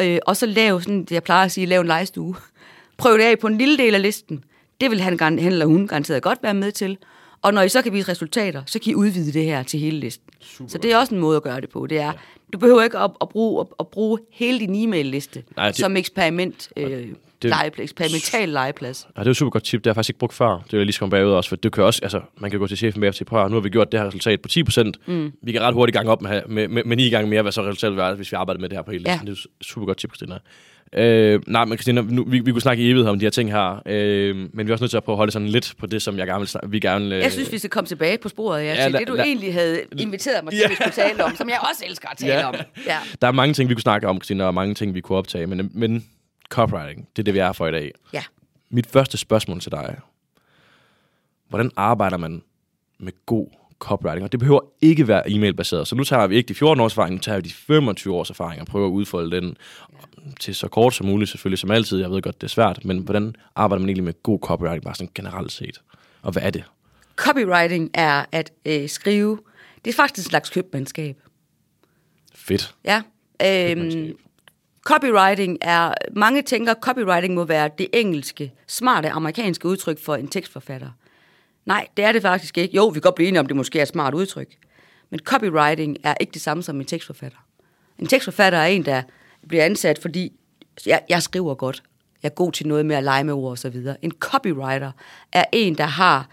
[0.00, 2.36] Øh, og så lav sådan, jeg plejer at sige, lav en legestue.
[2.96, 4.44] Prøv det af på en lille del af listen.
[4.80, 6.98] Det vil han, han eller hun garanteret godt være med til.
[7.42, 9.98] Og når I så kan vise resultater, så kan I udvide det her til hele
[10.00, 10.26] listen.
[10.40, 10.70] Super.
[10.70, 11.86] Så det er også en måde at gøre det på.
[11.86, 12.12] Det er, ja.
[12.52, 15.96] Du behøver ikke at, at, bruge, at, at bruge hele din e-mail-liste Nej, det- som
[15.96, 17.08] eksperiment, øh,
[17.42, 19.04] det- legeplads, eksperimental legeplads.
[19.14, 20.50] Og det er et super godt tip, det har jeg faktisk ikke brugt før.
[20.56, 22.66] Det vil jeg lige komme bagud også, for det kan også, altså, man kan gå
[22.66, 24.48] til chefen bagefter og sige, prøv at nu har vi gjort det her resultat på
[24.48, 24.92] 10%.
[25.06, 25.32] Mm.
[25.42, 27.62] Vi kan ret hurtigt gange op med, med, med, med 9 gange mere, hvad så
[27.62, 29.18] resultatet vil være, hvis vi arbejder med det her på hele Ja.
[29.22, 30.38] Det er et super godt tip, Christina.
[30.92, 33.52] Øh, nej, men Christina, nu, vi, vi kunne snakke i evighed om de her ting
[33.52, 35.86] her, øh, men vi er også nødt til at prøve at holde sådan lidt på
[35.86, 37.14] det, som jeg gerne vil, snak- vi gerne...
[37.16, 39.14] Øh, Jeg synes, vi skal komme tilbage på sporet, ja, Ja, til la- det, du
[39.14, 40.68] la- egentlig havde inviteret mig til, Ja.
[40.68, 42.48] vi skulle tale om, som jeg også elsker at tale Ja.
[42.48, 42.54] om.
[42.86, 42.96] Ja.
[43.20, 45.46] Der er mange ting, vi kunne snakke om, Christina, og mange ting, vi kunne optage,
[45.46, 46.04] men, men
[46.48, 47.92] copywriting, det er det, vi er for i dag.
[48.12, 48.24] ja.
[48.70, 50.00] Mit første spørgsmål til dig er,
[51.48, 52.42] hvordan arbejder man
[52.98, 53.46] med god
[53.78, 54.24] copywriting?
[54.24, 55.88] Og det behøver ikke være e-mail-baseret.
[55.88, 58.30] Så nu tager vi ikke de 14 års erfaring, nu tager vi de 25 års
[58.30, 59.56] erfaring og prøver at udfolde den
[60.40, 62.00] til så kort som muligt, selvfølgelig som altid.
[62.00, 64.94] Jeg ved godt, det er svært, men hvordan arbejder man egentlig med god copywriting, bare
[64.94, 65.82] sådan generelt set?
[66.22, 66.64] Og hvad er det?
[67.16, 69.38] Copywriting er at øh, skrive,
[69.84, 71.16] det er faktisk et slags købmandskab.
[72.34, 72.74] Fedt.
[72.84, 73.02] Ja.
[73.44, 74.18] Øhm,
[74.88, 80.88] copywriting er, mange tænker, copywriting må være det engelske, smarte amerikanske udtryk for en tekstforfatter.
[81.66, 82.76] Nej, det er det faktisk ikke.
[82.76, 84.48] Jo, vi kan godt blive enige om, det måske er et smart udtryk.
[85.10, 87.38] Men copywriting er ikke det samme som en tekstforfatter.
[87.98, 89.02] En tekstforfatter er en, der
[89.48, 90.32] bliver ansat, fordi
[90.86, 91.82] jeg, jeg skriver godt.
[92.22, 94.04] Jeg er god til noget med at lege med ord og så videre.
[94.04, 94.92] En copywriter
[95.32, 96.28] er en, der har,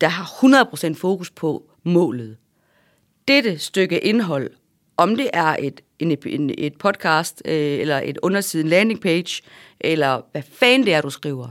[0.00, 0.24] der har
[0.90, 2.36] 100% fokus på målet
[3.28, 4.50] dette stykke indhold,
[4.96, 9.42] om det er et, en, en, et podcast, øh, eller et undersiden landing page,
[9.80, 11.48] eller hvad fanden det er, du skriver.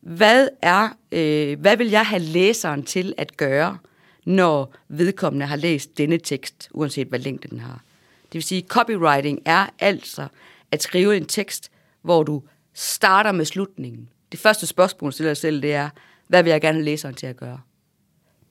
[0.00, 3.78] Hvad, er, øh, hvad vil jeg have læseren til at gøre,
[4.26, 7.82] når vedkommende har læst denne tekst, uanset hvad længde den har?
[8.24, 10.26] Det vil sige, copywriting er altså
[10.70, 11.70] at skrive en tekst,
[12.02, 12.42] hvor du
[12.74, 14.08] starter med slutningen.
[14.32, 15.90] Det første spørgsmål, du stiller dig selv, det er,
[16.28, 17.60] hvad vil jeg gerne have læseren til at gøre?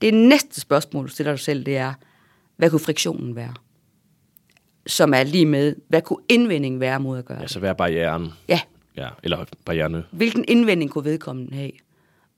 [0.02, 1.94] Det næste spørgsmål, du stiller dig selv, det er,
[2.56, 3.54] hvad kunne friktionen være?
[4.88, 7.42] Som er lige med, hvad kunne indvendingen være mod at gøre?
[7.42, 8.30] Altså, hvad er barrieren?
[8.48, 8.60] Ja,
[8.98, 10.04] Ja, eller barrierne.
[10.12, 11.72] hvilken indvending kunne vedkommende have?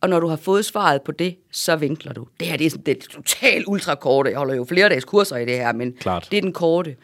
[0.01, 2.27] Og når du har fået svaret på det, så vinkler du.
[2.39, 4.29] Det her det er, sådan, det er totalt ultrakorte.
[4.29, 6.27] Jeg holder jo flere dages kurser i det her, men Klart.
[6.31, 6.95] det er den korte.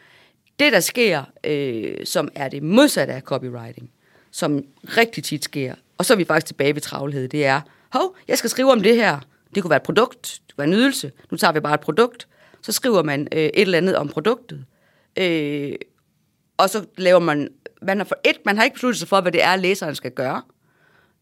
[0.60, 3.90] Det, der sker, øh, som er det modsatte af copywriting,
[4.30, 4.64] som
[4.96, 7.60] rigtig tit sker, og så er vi faktisk tilbage ved travlhed, det er,
[7.92, 9.18] hov, jeg skal skrive om det her.
[9.54, 11.12] Det kunne være et produkt, det kunne være en ydelse.
[11.30, 12.28] Nu tager vi bare et produkt.
[12.62, 14.64] Så skriver man øh, et eller andet om produktet.
[15.16, 15.72] Øh,
[16.56, 17.48] og så laver man,
[17.82, 20.10] man har, for et, man har ikke besluttet sig for, hvad det er, læseren skal
[20.10, 20.42] gøre,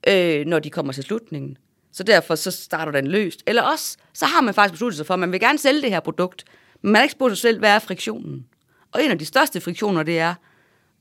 [0.08, 1.56] øh, når de kommer til slutningen.
[1.92, 3.42] Så derfor så starter den løst.
[3.46, 5.90] Eller også, så har man faktisk besluttet sig for, at man vil gerne sælge det
[5.90, 6.44] her produkt,
[6.82, 8.46] men man har ikke spurgt sig selv, hvad er friktionen?
[8.92, 10.34] Og en af de største friktioner, det er,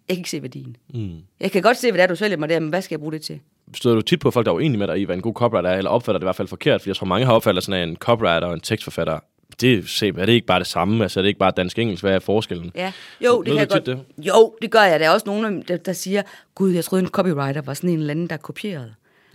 [0.08, 0.78] jeg kan ikke se værdien.
[0.94, 1.18] Mm.
[1.40, 3.00] Jeg kan godt se, hvad det er, du sælger mig der, men hvad skal jeg
[3.00, 3.40] bruge det til?
[3.74, 5.70] Støder du tit på folk, der er uenige med dig i, hvad en god copywriter
[5.70, 6.82] er, eller opfatter det i hvert fald forkert?
[6.82, 9.20] Fordi jeg tror, mange har opfattet sådan, at en copywriter og en tekstforfatter,
[9.62, 11.04] det, se, er det ikke bare det samme?
[11.04, 12.04] Altså, er det ikke bare dansk-engelsk?
[12.04, 12.72] Hvad er forskellen?
[12.76, 12.92] Ja,
[13.22, 13.86] jo, det Ved kan godt.
[13.86, 14.00] Det?
[14.18, 15.00] Jo, det gør jeg.
[15.00, 16.22] Der er også nogen, der, der siger,
[16.56, 18.94] gud, jeg troede, en copywriter var sådan en eller anden, der kopierede.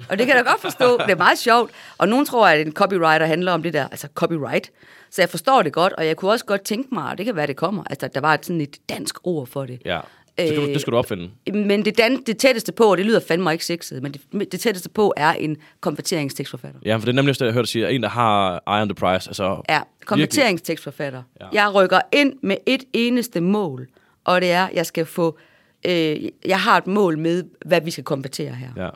[0.09, 0.99] Og det kan jeg da godt forstå.
[0.99, 1.71] Det er meget sjovt.
[1.99, 4.71] Og nogen tror, at en copywriter handler om det der, altså copyright.
[5.11, 7.37] Så jeg forstår det godt, og jeg kunne også godt tænke mig, og det kan
[7.37, 9.83] være, det kommer, altså der var sådan et dansk ord for det.
[9.85, 10.01] Ja,
[10.39, 11.31] det skal, du, det skal du opfinde.
[11.55, 14.61] Men det, dan- det tætteste på, og det lyder fandme ikke sexet, men det, det
[14.61, 16.81] tætteste på er en konverteringstekstforfatter.
[16.85, 18.89] Ja, for det er nemlig også det, jeg hørte sige, en, der har eye on
[18.89, 19.29] the price.
[19.29, 21.23] Altså, Ja, konverteringstekstforfatter.
[21.41, 21.47] Ja.
[21.53, 23.89] Jeg rykker ind med et eneste mål,
[24.25, 25.39] og det er, jeg skal få...
[25.87, 28.91] Øh, jeg har et mål med, hvad vi skal konvertere her.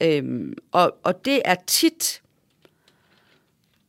[0.00, 0.18] Ja.
[0.18, 2.22] Øhm, og, og det er tit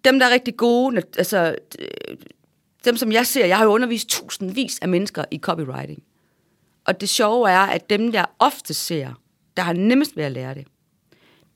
[0.05, 1.87] dem, der er rigtig gode, altså øh,
[2.85, 6.03] dem, som jeg ser, jeg har jo undervist tusindvis af mennesker i copywriting.
[6.85, 9.21] Og det sjove er, at dem, der ofte ser,
[9.57, 10.67] der har nemmest ved at lære det,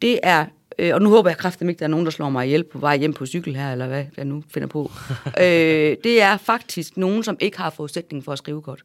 [0.01, 0.45] det er,
[0.79, 2.77] øh, og nu håber jeg kraftigt ikke, der er nogen, der slår mig ihjel på
[2.77, 4.91] vej hjem på cykel her, eller hvad jeg nu finder på.
[5.43, 8.83] øh, det er faktisk nogen, som ikke har forudsætning for at skrive godt.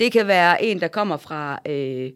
[0.00, 2.10] Det kan være en, der kommer fra, øh,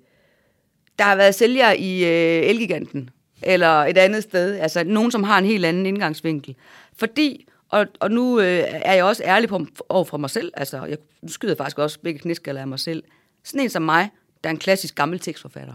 [0.98, 3.10] der har været sælger i øh, Elgiganten,
[3.42, 4.58] eller et andet sted.
[4.58, 6.56] Altså nogen, som har en helt anden indgangsvinkel.
[6.96, 10.84] Fordi, og, og nu øh, er jeg også ærlig på, over for mig selv, altså
[10.84, 13.02] jeg, nu skyder jeg faktisk også begge knæskaller af mig selv.
[13.44, 14.10] Sådan en som mig,
[14.44, 15.74] der er en klassisk gammel tekstforfatter.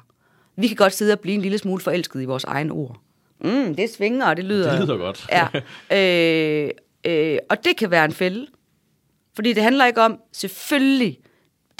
[0.55, 2.99] Vi kan godt sidde og blive en lille smule forelsket i vores egne ord.
[3.43, 4.71] Mm, det svinger, og det lyder...
[4.71, 5.27] Det lyder godt.
[5.31, 5.47] Ja.
[5.97, 6.69] Øh,
[7.05, 8.47] øh, og det kan være en fælde.
[9.35, 11.19] Fordi det handler ikke om, selvfølgelig,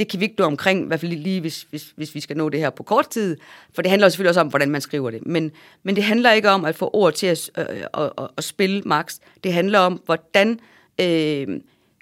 [0.04, 2.38] det kan vi ikke nå omkring, i hvert fald lige hvis, hvis, hvis vi skal
[2.38, 3.38] nå det her på kort tid,
[3.74, 5.26] for det handler selvfølgelig også om, hvordan man skriver det.
[5.26, 5.52] Men,
[5.84, 8.82] men det handler ikke om at få ord til at, øh, at, at, at spille
[8.86, 9.16] max.
[9.44, 10.60] Det handler om, hvordan
[11.02, 11.48] øh,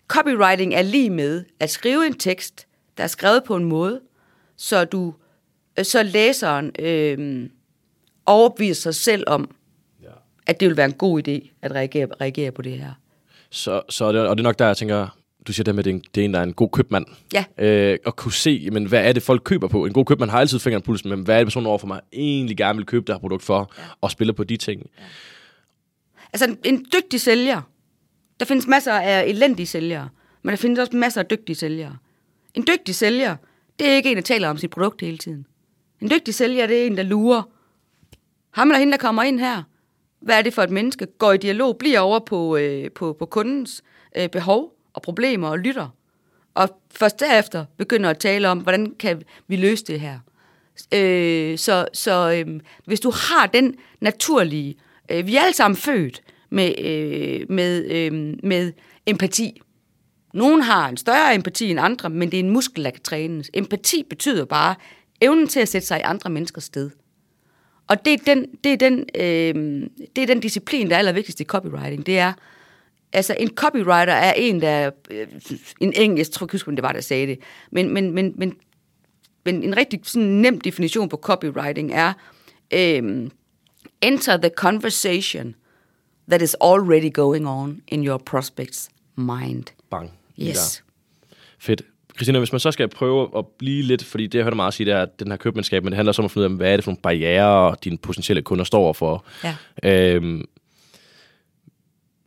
[0.07, 3.99] copywriting er lige med at skrive en tekst, der er skrevet på en måde,
[4.57, 5.13] så du
[5.79, 7.49] øh, så læseren øh,
[8.25, 9.49] overbeviser sig selv om,
[10.03, 10.07] Ja.
[10.47, 12.91] at det vil være en god idé at reagere, reagere på det her.
[13.49, 15.85] Så, så det, og det er nok der, jeg tænker, du siger det med, at
[15.85, 17.05] det er en, det er en der er en god købmand.
[17.33, 17.45] Ja.
[17.57, 19.85] Øh, og kunne se, men hvad er det, folk køber på?
[19.85, 22.01] En god købmand har altid fingeren på pulsen, men hvad er det, personen overfor mig
[22.13, 23.83] egentlig gerne vil købe det her produkt for, ja.
[24.01, 24.89] og spille på de ting?
[26.33, 27.61] Altså en, en dygtig sælger.
[28.39, 30.09] Der findes masser af elendige sælgere,
[30.43, 31.97] men der findes også masser af dygtige sælgere.
[32.53, 33.35] En dygtig sælger,
[33.79, 35.45] det er ikke en, der taler om sit produkt hele tiden.
[36.01, 37.43] En dygtig sælger, det er en, der lurer.
[38.51, 39.63] Ham eller hende, der kommer ind her,
[40.21, 41.05] hvad er det for et menneske?
[41.05, 43.83] Går i dialog, bliver over på, øh, på, på kundens
[44.17, 45.87] øh, behov og problemer og lytter.
[46.53, 50.19] Og først derefter begynder at tale om, hvordan kan vi løse det her.
[50.93, 54.75] Øh, så så øh, hvis du har den naturlige,
[55.11, 58.73] øh, vi er alle sammen født med, øh, med, øh, med
[59.05, 59.61] empati.
[60.33, 63.49] Nogen har en større empati end andre, men det er en muskel, der kan trænes.
[63.53, 64.75] Empati betyder bare
[65.21, 66.89] evnen til at sætte sig i andre menneskers sted.
[67.87, 71.39] Og det er den, det er den, øh, det er den disciplin, der er allervigtigst
[71.39, 72.05] i copywriting.
[72.05, 72.33] Det er,
[73.13, 75.27] altså en copywriter er en, der er, øh,
[75.79, 77.39] en engelsk, jeg tror ikke, det var, der sagde det,
[77.71, 78.53] men, men, men, men,
[79.45, 82.13] men en rigtig sådan nem definition på copywriting er,
[82.73, 83.29] øh,
[84.01, 85.55] enter the conversation
[86.29, 89.63] that is already going on in your prospect's mind.
[89.89, 90.11] Bang.
[90.39, 90.55] Yes.
[90.55, 90.83] Der.
[91.59, 91.81] Fedt.
[92.15, 94.85] Christina, hvis man så skal prøve at blive lidt, fordi det jeg hørte meget sige,
[94.85, 96.57] det er, at den her købmandskab, men det handler også om at finde ud af,
[96.57, 99.25] hvad er det for nogle barriere, dine potentielle kunder står overfor.
[99.43, 99.55] Ja.
[99.83, 100.45] Øhm,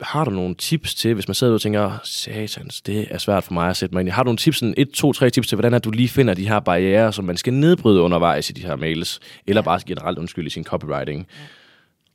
[0.04, 3.52] har du nogle tips til, hvis man sidder og tænker, satans, det er svært for
[3.52, 4.10] mig at sætte mig ind i.
[4.10, 6.34] Har du nogle tips, sådan et, to, tre tips til, hvordan at du lige finder
[6.34, 10.18] de her barriere, som man skal nedbryde undervejs i de her mails, eller bare generelt
[10.18, 11.26] undskyld i sin copywriting?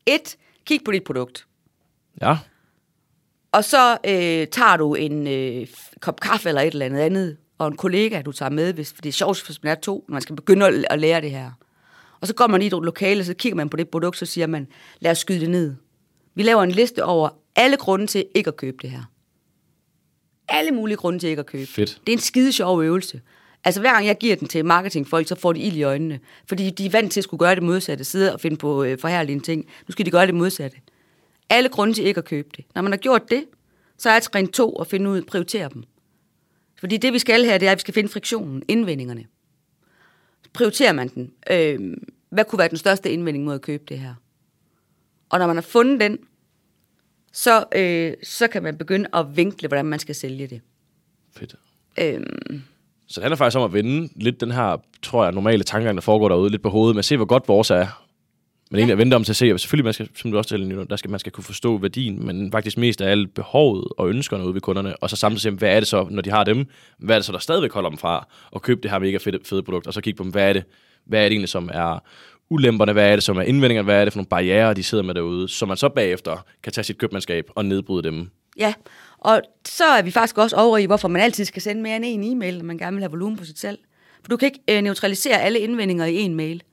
[0.05, 1.45] Et, kig på dit produkt.
[2.21, 2.37] Ja,
[3.51, 5.67] Og så øh, tager du en øh,
[5.99, 9.01] kop kaffe eller et eller andet andet, og en kollega, du tager med, hvis, for
[9.01, 11.31] det er sjovt, hvis man er to, når man skal begynde at, at lære det
[11.31, 11.51] her.
[12.21, 14.47] Og så går man i et lokale, så kigger man på det produkt, så siger
[14.47, 14.67] man,
[14.99, 15.75] lad os skyde det ned.
[16.35, 19.03] Vi laver en liste over alle grunde til ikke at købe det her.
[20.47, 21.67] Alle mulige grunde til ikke at købe.
[21.67, 22.01] Fedt.
[22.07, 23.21] Det er en skide sjov øvelse.
[23.63, 26.19] Altså hver gang jeg giver den til marketingfolk, så får de ild i øjnene.
[26.47, 28.99] Fordi de er vant til at skulle gøre det modsatte, sidde og finde på øh,
[28.99, 29.65] forhærlige ting.
[29.87, 30.77] Nu skal de gøre det modsatte.
[31.49, 32.65] Alle grunde til ikke at købe det.
[32.75, 33.45] Når man har gjort det,
[33.97, 35.83] så er trin to at finde ud af prioritere dem.
[36.79, 39.25] Fordi det vi skal her, det er, at vi skal finde friktionen, indvendingerne.
[40.53, 41.31] Prioriterer man den?
[41.51, 41.97] Øh,
[42.29, 44.13] hvad kunne være den største indvending mod at købe det her?
[45.29, 46.17] Og når man har fundet den,
[47.33, 50.61] så, øh, så kan man begynde at vinkle, hvordan man skal sælge det.
[51.37, 51.55] Fedt.
[51.99, 52.61] Øhm,
[53.07, 56.01] Så det handler faktisk om at vende lidt den her, tror jeg, normale tankegang, der
[56.01, 58.05] foregår derude, lidt på hovedet, med at se, hvor godt vores er.
[58.71, 60.49] Men egentlig at vente om til at se, og selvfølgelig, man skal, som du også
[60.49, 64.09] taler, der skal, man skal kunne forstå værdien, men faktisk mest af alt behovet og
[64.09, 66.43] ønskerne ude ved kunderne, og så samtidig se, hvad er det så, når de har
[66.43, 66.65] dem,
[66.97, 69.39] hvad er det så, der stadigvæk holder dem fra at købe det her mega fede,
[69.45, 70.63] fede produkt, og så kigge på dem, hvad er det,
[71.05, 72.03] hvad er det egentlig, som er
[72.49, 75.03] ulemperne, hvad er det, som er indvendingerne, hvad er det for nogle barriere, de sidder
[75.03, 78.29] med derude, så man så bagefter kan tage sit købmandskab og nedbryde dem.
[78.57, 78.73] Ja,
[79.17, 82.05] og så er vi faktisk også over i, hvorfor man altid skal sende mere end
[82.05, 83.79] en e-mail, når man gerne vil have volumen på sit salg.
[84.21, 86.63] For du kan ikke øh, neutralisere alle indvendinger i en mail.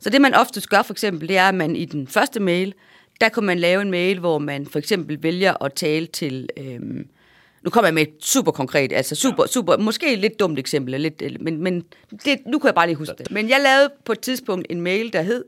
[0.00, 2.74] Så det man oftest gør for eksempel, det er, at man i den første mail,
[3.20, 6.48] der kan man lave en mail, hvor man for eksempel vælger at tale til...
[6.56, 6.80] Øh,
[7.62, 11.00] nu kommer jeg med et super konkret, altså super, super, måske et lidt dumt eksempel,
[11.00, 11.84] lidt, men, men
[12.24, 13.30] det, nu kan jeg bare lige huske det.
[13.30, 15.44] Men jeg lavede på et tidspunkt en mail, der hed,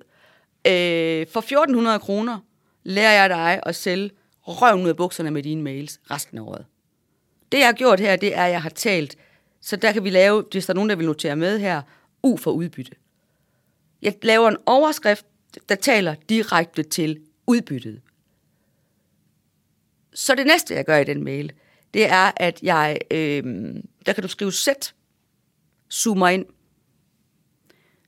[0.67, 2.39] øh, for 1400 kroner
[2.85, 4.11] lærer jeg dig at sælge
[4.43, 6.65] røven ud af bukserne med dine mails resten af året.
[7.53, 9.17] Det jeg har gjort her, det er, at jeg har talt,
[9.61, 11.83] så der kan vi lave, hvis der er nogen, der vil notere med her,
[12.23, 12.93] U for udbytte.
[14.03, 15.27] Jeg laver en overskrift,
[15.69, 18.01] der taler direkte til udbyttet.
[20.15, 21.53] Så det næste, jeg gør i den mail,
[21.95, 23.43] det er, at jeg, øh,
[24.07, 24.95] der kan du skrive sæt,
[25.93, 26.47] zoomer ind.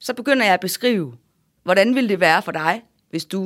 [0.01, 1.14] Så begynder jeg at beskrive,
[1.62, 3.42] hvordan vil det være for dig, hvis du,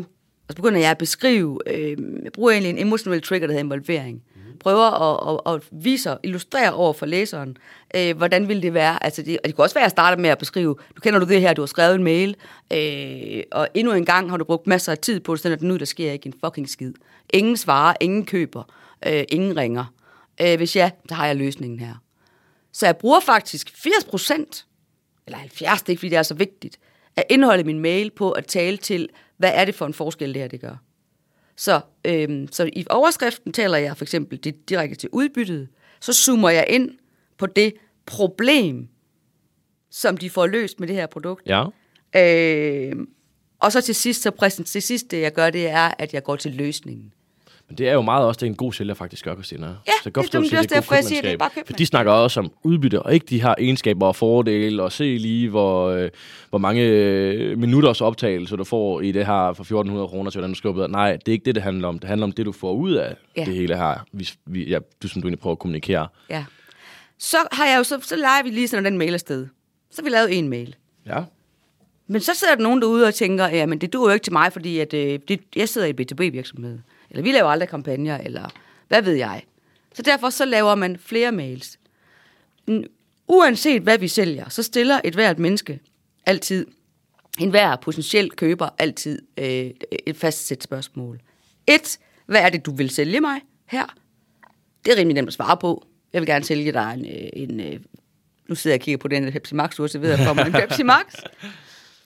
[0.49, 3.65] og så begynder jeg at beskrive, øh, jeg bruger egentlig en emotional trigger, der hedder
[3.65, 4.23] involvering.
[4.61, 7.57] Prøver at, at, at vise og illustrere over for læseren,
[7.97, 9.05] øh, hvordan vil det være.
[9.05, 11.19] Altså det, og det kunne også være, at jeg starter med at beskrive, du kender
[11.21, 12.37] du det her, du har skrevet en mail,
[12.73, 15.63] øh, og endnu en gang har du brugt masser af tid på det, sådan at
[15.63, 16.93] nu der sker ikke en fucking skid.
[17.31, 18.63] Ingen svarer, ingen køber,
[19.07, 19.85] øh, ingen ringer.
[20.41, 21.95] Øh, hvis ja, så har jeg løsningen her.
[22.73, 24.67] Så jeg bruger faktisk 80 procent,
[25.27, 26.79] eller 70, det er ikke fordi det er så vigtigt,
[27.17, 30.43] at indholde min mail på at tale til, hvad er det for en forskel, det
[30.43, 30.77] her det gør.
[31.57, 35.69] Så, øhm, så i overskriften taler jeg for eksempel det direkte til udbyttet,
[36.01, 36.91] så zoomer jeg ind
[37.39, 37.75] på det
[38.07, 38.89] problem,
[39.91, 41.47] som de får løst med det her produkt.
[41.47, 41.65] Ja.
[42.17, 42.97] Øh,
[43.59, 46.23] og så til sidst, så præsent, til sidst det jeg gør, det er, at jeg
[46.23, 47.13] går til løsningen.
[47.69, 49.67] Men det er jo meget også det, en god sælger faktisk gør, Christina.
[49.67, 51.51] Ja, så godt det- det er også det er derfor, jeg siger, det er bare
[51.67, 55.05] For de snakker også om udbytte, og ikke de har egenskaber og fordele, og se
[55.05, 56.11] lige, hvor, øh,
[56.51, 60.51] hvor mange øh, minutters optagelse du får i det her for 1400 kroner til, hvordan
[60.51, 60.89] du skriver bedre.
[60.89, 61.99] Nej, det er ikke det, det handler om.
[61.99, 63.45] Det handler om det, du får ud af Ja.
[63.45, 66.09] det hele her, hvis vi, ja, du, som du egentlig prøver at kommunikere.
[66.31, 66.45] Ja.
[67.19, 69.47] Så har jeg jo, så, så leger vi lige sådan den mail afsted.
[69.91, 70.75] Så vi lavet en mail.
[71.07, 71.23] Ja.
[72.09, 74.33] Men så sidder der nogen derude og tænker, ja, men det duer jo ikke til
[74.33, 76.79] mig, fordi at, øh, det, jeg sidder i en B2B-virksomhed.
[77.11, 78.49] Eller vi laver aldrig kampagner, eller
[78.89, 79.43] hvad ved jeg.
[79.95, 81.79] Så derfor så laver man flere mails.
[83.29, 85.81] Uanset hvad vi sælger, så stiller et hvert menneske
[86.27, 86.67] altid,
[87.39, 89.71] en hver potentiel køber altid øh,
[90.07, 91.21] et fastsæt spørgsmål.
[91.67, 93.87] Et, hvad er det, du vil sælge mig her?
[94.85, 95.87] Det er rimelig nemt at svare på.
[96.13, 97.85] Jeg vil gerne sælge dig en, øh, en, en
[98.49, 100.83] nu sidder jeg og kigger på den Pepsi Max, så ved, at kommer en Pepsi
[100.83, 101.15] Max.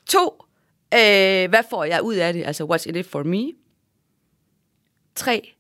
[0.06, 0.44] To,
[0.94, 2.46] øh, hvad får jeg ud af det?
[2.46, 3.52] Altså, what's in it for me?
[5.20, 5.52] Tre,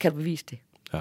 [0.00, 0.58] kan du bevise det?
[0.92, 1.00] ja.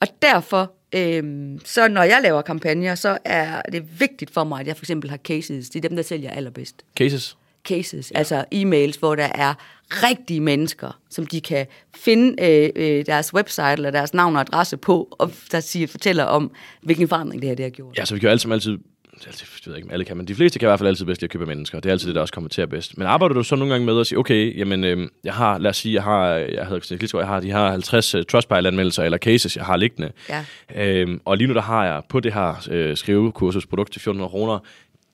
[0.00, 4.66] Og derfor, øh, så når jeg laver kampagner, så er det vigtigt for mig, at
[4.66, 5.70] jeg for eksempel har cases.
[5.70, 6.84] Det er dem, der sælger allerbedst.
[6.96, 7.36] Cases.
[7.64, 8.18] Cases, ja.
[8.18, 9.54] altså e-mails, hvor der er
[9.90, 14.76] rigtige mennesker, som de kan finde øh, øh, deres website eller deres navn og adresse
[14.76, 16.50] på, og der siger, fortæller om,
[16.82, 17.98] hvilken forandring det her det har gjort.
[17.98, 18.78] Ja, så vi kan jo altid, altid
[19.26, 19.34] jeg
[19.66, 21.26] ved ikke, om alle kan, men de fleste kan i hvert fald altid bedst lide
[21.26, 21.80] at købe af mennesker.
[21.80, 22.98] Det er altid det, der også konverterer bedst.
[22.98, 25.70] Men arbejder du så nogle gange med at sige, okay, jamen, øh, jeg har, lad
[25.70, 29.18] os sige, jeg har, jeg hedder Christian jeg har de her 50 uh, Trustpilot-anmeldelser eller
[29.18, 30.12] cases, jeg har liggende.
[30.28, 30.44] Ja.
[30.76, 34.30] Øhm, og lige nu, der har jeg på det her øh, skrivekursus produkt til 1400
[34.30, 34.58] kroner,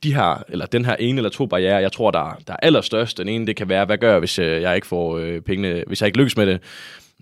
[0.02, 3.18] de her, eller den her ene eller to barriere, jeg tror, der, der er allerstørst.
[3.18, 5.84] Den ene, det kan være, hvad gør jeg, hvis øh, jeg ikke får øh, pengene,
[5.86, 6.60] hvis jeg ikke lykkes med det?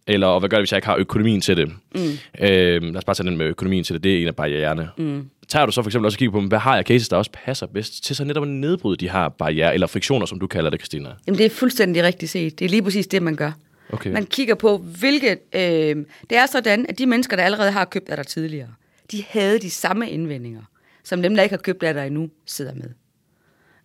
[0.06, 1.68] Eller og hvad gør jeg, hvis jeg ikke har økonomien til det?
[1.68, 2.00] Mm.
[2.40, 4.04] Øhm, lad os bare tage den med økonomien til det.
[4.04, 4.88] Det er en af barriererne.
[4.96, 5.30] Mm.
[5.48, 7.30] Tager du så for eksempel også og kigger på, hvad har jeg cases, der også
[7.30, 10.70] passer bedst til så netop at nedbryde de her barriere, eller friktioner, som du kalder
[10.70, 11.08] det, Christina?
[11.26, 12.58] Jamen, det er fuldstændig rigtigt set.
[12.58, 13.52] Det er lige præcis det, man gør.
[13.92, 14.12] Okay.
[14.12, 15.38] Man kigger på, hvilket...
[15.52, 15.96] Øh,
[16.30, 18.68] det er sådan, at de mennesker, der allerede har købt af dig tidligere,
[19.10, 20.62] de havde de samme indvendinger,
[21.04, 22.90] som dem, der ikke har købt af dig endnu, sidder med.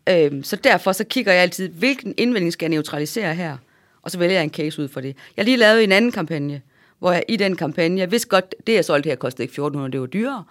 [0.09, 3.57] Øh, så derfor så kigger jeg altid, hvilken indvending skal jeg neutralisere her?
[4.03, 5.17] og så vælger jeg en case ud for det.
[5.37, 6.61] Jeg lige lavet en anden kampagne,
[6.99, 9.91] hvor jeg i den kampagne, jeg vidste godt, det jeg solgte her kostede ikke 1400,
[9.91, 10.43] det var dyrere.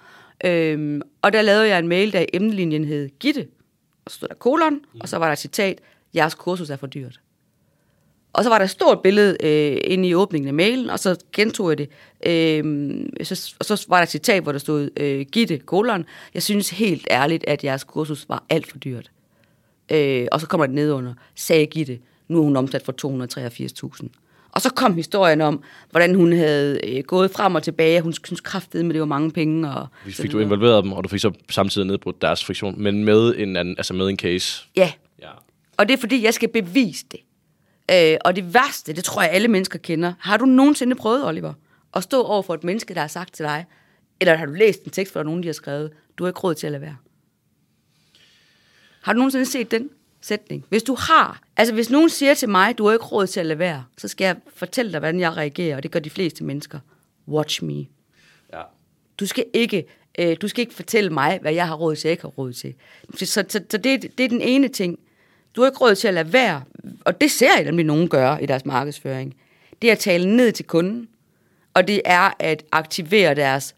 [0.45, 3.47] Øhm, og der lavede jeg en mail, der i emnelinjen hed Gitte,
[4.05, 5.81] og så stod der kolon, og så var der et citat,
[6.15, 7.21] jeres kursus er for dyrt.
[8.33, 11.25] Og så var der et stort billede øh, inde i åbningen af mailen, og så
[11.33, 11.89] gentog jeg det.
[12.27, 16.43] Øh, så, og så var der et citat, hvor der stod, øh, Gitte, kolon, jeg
[16.43, 19.11] synes helt ærligt, at jeres kursus var alt for dyrt.
[19.91, 22.95] Øh, og så kommer det ned under, sagde Gitte, nu er hun omsat for
[24.03, 24.09] 283.000.
[24.53, 28.01] Og så kom historien om, hvordan hun havde øh, gået frem og tilbage.
[28.01, 29.71] Hun synes kraftede med, det var mange penge.
[29.71, 33.05] Og Vi fik du involveret dem, og du fik så samtidig nedbrudt deres friktion, men
[33.05, 34.65] med en, anden, altså med en case.
[34.77, 35.29] Ja, Ja.
[35.77, 37.21] og det er fordi, jeg skal bevise det.
[38.13, 40.13] Øh, og det værste, det tror jeg alle mennesker kender.
[40.21, 41.53] Har du nogensinde prøvet, Oliver,
[41.95, 43.65] at stå over for et menneske, der har sagt til dig,
[44.21, 46.55] eller har du læst en tekst fra nogen, de har skrevet, du har ikke råd
[46.55, 46.97] til at lade være?
[49.03, 49.91] Har du nogensinde set den
[50.23, 50.65] sætning?
[50.69, 53.47] Hvis du har, altså hvis nogen siger til mig, du har ikke råd til at
[53.47, 56.45] lade være, så skal jeg fortælle dig, hvordan jeg reagerer, og det gør de fleste
[56.45, 56.79] mennesker.
[57.29, 57.87] Watch me.
[58.53, 58.63] ja.
[59.21, 59.85] Du skal ikke,
[60.19, 62.53] øh, du skal ikke fortælle mig, hvad jeg har råd til, jeg ikke har råd
[62.53, 62.75] til.
[63.15, 64.99] Så, så, så, det, det er den ene ting.
[65.57, 66.63] Du har ikke råd til at lade være,
[67.05, 69.37] og det ser jeg nemlig nogen gøre i deres markedsføring.
[69.83, 71.09] Det er at tale ned til kunden,
[71.75, 73.75] og det er at aktivere deres,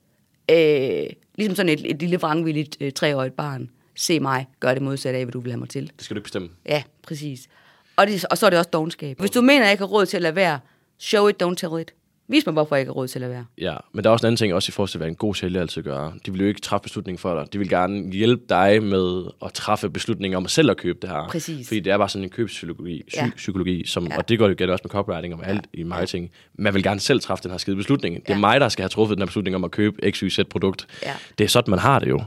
[0.50, 3.70] øh, ligesom sådan et, et lille vrangvilligt øh, treårigt barn.
[3.96, 5.82] Se mig, gør det modsatte af, hvad du vil have mig til.
[5.96, 6.48] Det skal du ikke bestemme.
[6.66, 7.48] Ja, præcis.
[7.96, 9.18] Og, det, og så er det også dogenskab.
[9.20, 10.58] Hvis du mener, at jeg ikke har råd til at lade være,
[10.98, 11.94] show it, don't tell it.
[12.28, 13.44] Vis mig, hvorfor jeg ikke har råd til at være.
[13.58, 15.34] Ja, men der er også en anden ting, også i forhold til, hvad en god
[15.34, 16.12] sælger altid gør.
[16.26, 17.52] De vil jo ikke træffe beslutningen for dig.
[17.52, 21.10] De vil gerne hjælpe dig med at træffe beslutninger om at selv at købe det
[21.10, 21.28] her.
[21.28, 21.66] Præcis.
[21.68, 23.30] Fordi det er bare sådan en købspsykologi, psy- Ja.
[23.36, 24.16] psykologi, som, Ja.
[24.18, 26.30] og det det gælder også med copywriting og med alt i marketing.
[26.54, 28.16] Man vil gerne selv træffe den her skide beslutning.
[28.16, 28.40] Det er Ja.
[28.40, 30.86] mig, der skal have truffet den her beslutning om at købe x, y, z produkt.
[31.02, 31.12] Ja.
[31.38, 32.22] Det er sådan, man har det jo.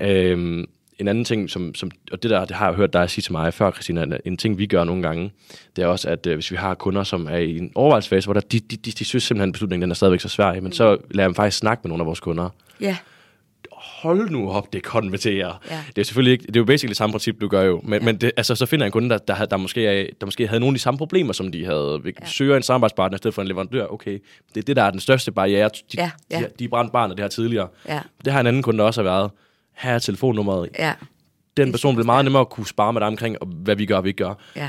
[0.00, 0.64] Øhm,
[0.98, 3.32] en anden ting, som, som, og det der, det har jeg hørt dig sige til
[3.32, 5.32] mig før, Christina, en, ting, vi gør nogle gange,
[5.76, 8.32] det er også, at øh, hvis vi har kunder, som er i en overvejelsesfase, hvor
[8.32, 10.72] der, de, de, de, de synes simpelthen, at beslutningen den er stadigvæk så svær, men
[10.72, 12.48] så lader man faktisk snakke med nogle af vores kunder.
[12.80, 12.96] Ja,
[14.02, 15.60] Hold nu op, det konverterer.
[15.70, 15.80] Ja.
[15.96, 18.00] Det er selvfølgelig ikke, det er jo basically det samme princip, du gør jo, men,
[18.00, 18.04] ja.
[18.04, 20.46] men det, altså, så finder jeg en kunde, der, der, der, måske er, der måske
[20.46, 22.00] havde nogle af de samme problemer, som de havde.
[22.02, 22.26] Vi ja.
[22.26, 23.86] søger en samarbejdspartner i stedet for en leverandør.
[23.86, 24.18] Okay,
[24.54, 25.68] det er det, der er den største barriere.
[25.68, 26.38] De, Ja, ja.
[26.38, 27.68] de, de brændte barnet det her tidligere.
[27.88, 28.00] Ja.
[28.24, 29.30] Det har en anden kunde der også har været.
[29.76, 30.68] Her er telefonnummeret.
[30.78, 30.92] ja,
[31.56, 34.04] Den person vil meget nemmere kunne spare med dig omkring, og hvad vi gør og
[34.04, 34.34] vi ikke gør.
[34.56, 34.68] ja.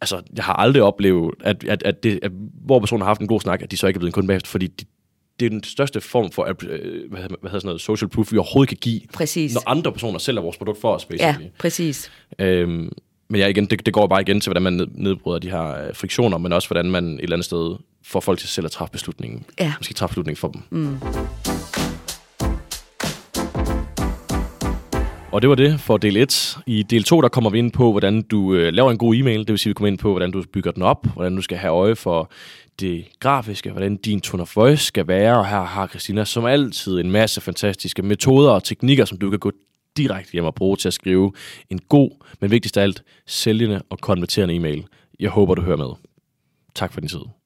[0.00, 2.30] Altså, jeg har aldrig oplevet, at, at, at, det, at
[2.64, 4.26] hvor personen har haft en god snak, at de så ikke er blevet en kunde
[4.26, 4.84] bagefter, fordi de,
[5.40, 6.54] det er den største form for øh,
[7.10, 9.54] hvad, hedder- hvad hedder sådan noget, social proof, vi overhovedet kan give, Præcis.
[9.54, 11.50] når andre personer sælger vores produkt for os, Ja, basically.
[11.58, 12.10] præcis.
[12.38, 12.92] Øhm,
[13.28, 15.86] men ja, igen, det, det går bare igen til, hvordan man ned- nedbryder de her
[15.86, 18.70] øh, friktioner, men også hvordan man et eller andet sted får folk til selv at
[18.70, 19.44] træffe beslutningen.
[19.60, 19.72] Ja.
[19.78, 20.62] Måske træffe beslutningen for dem.
[20.70, 20.96] Mm.
[25.32, 26.58] Og det var det for del 1.
[26.66, 29.38] I del 2, der kommer vi ind på, hvordan du øh, laver en god e-mail.
[29.38, 31.58] Det vil sige, vi kommer ind på, hvordan du bygger den op, hvordan du skal
[31.58, 32.30] have øje for
[32.80, 35.38] det grafiske, hvordan din tone of voice skal være.
[35.38, 39.38] Og her har Christina som altid en masse fantastiske metoder og teknikker, som du kan
[39.38, 39.52] gå
[39.96, 41.32] direkte hjem og bruge til at skrive
[41.70, 42.10] en god,
[42.40, 44.86] men vigtigst af alt, sælgende og konverterende e-mail.
[45.20, 45.90] Jeg håber, du hører med.
[46.74, 47.37] Tak for din tid.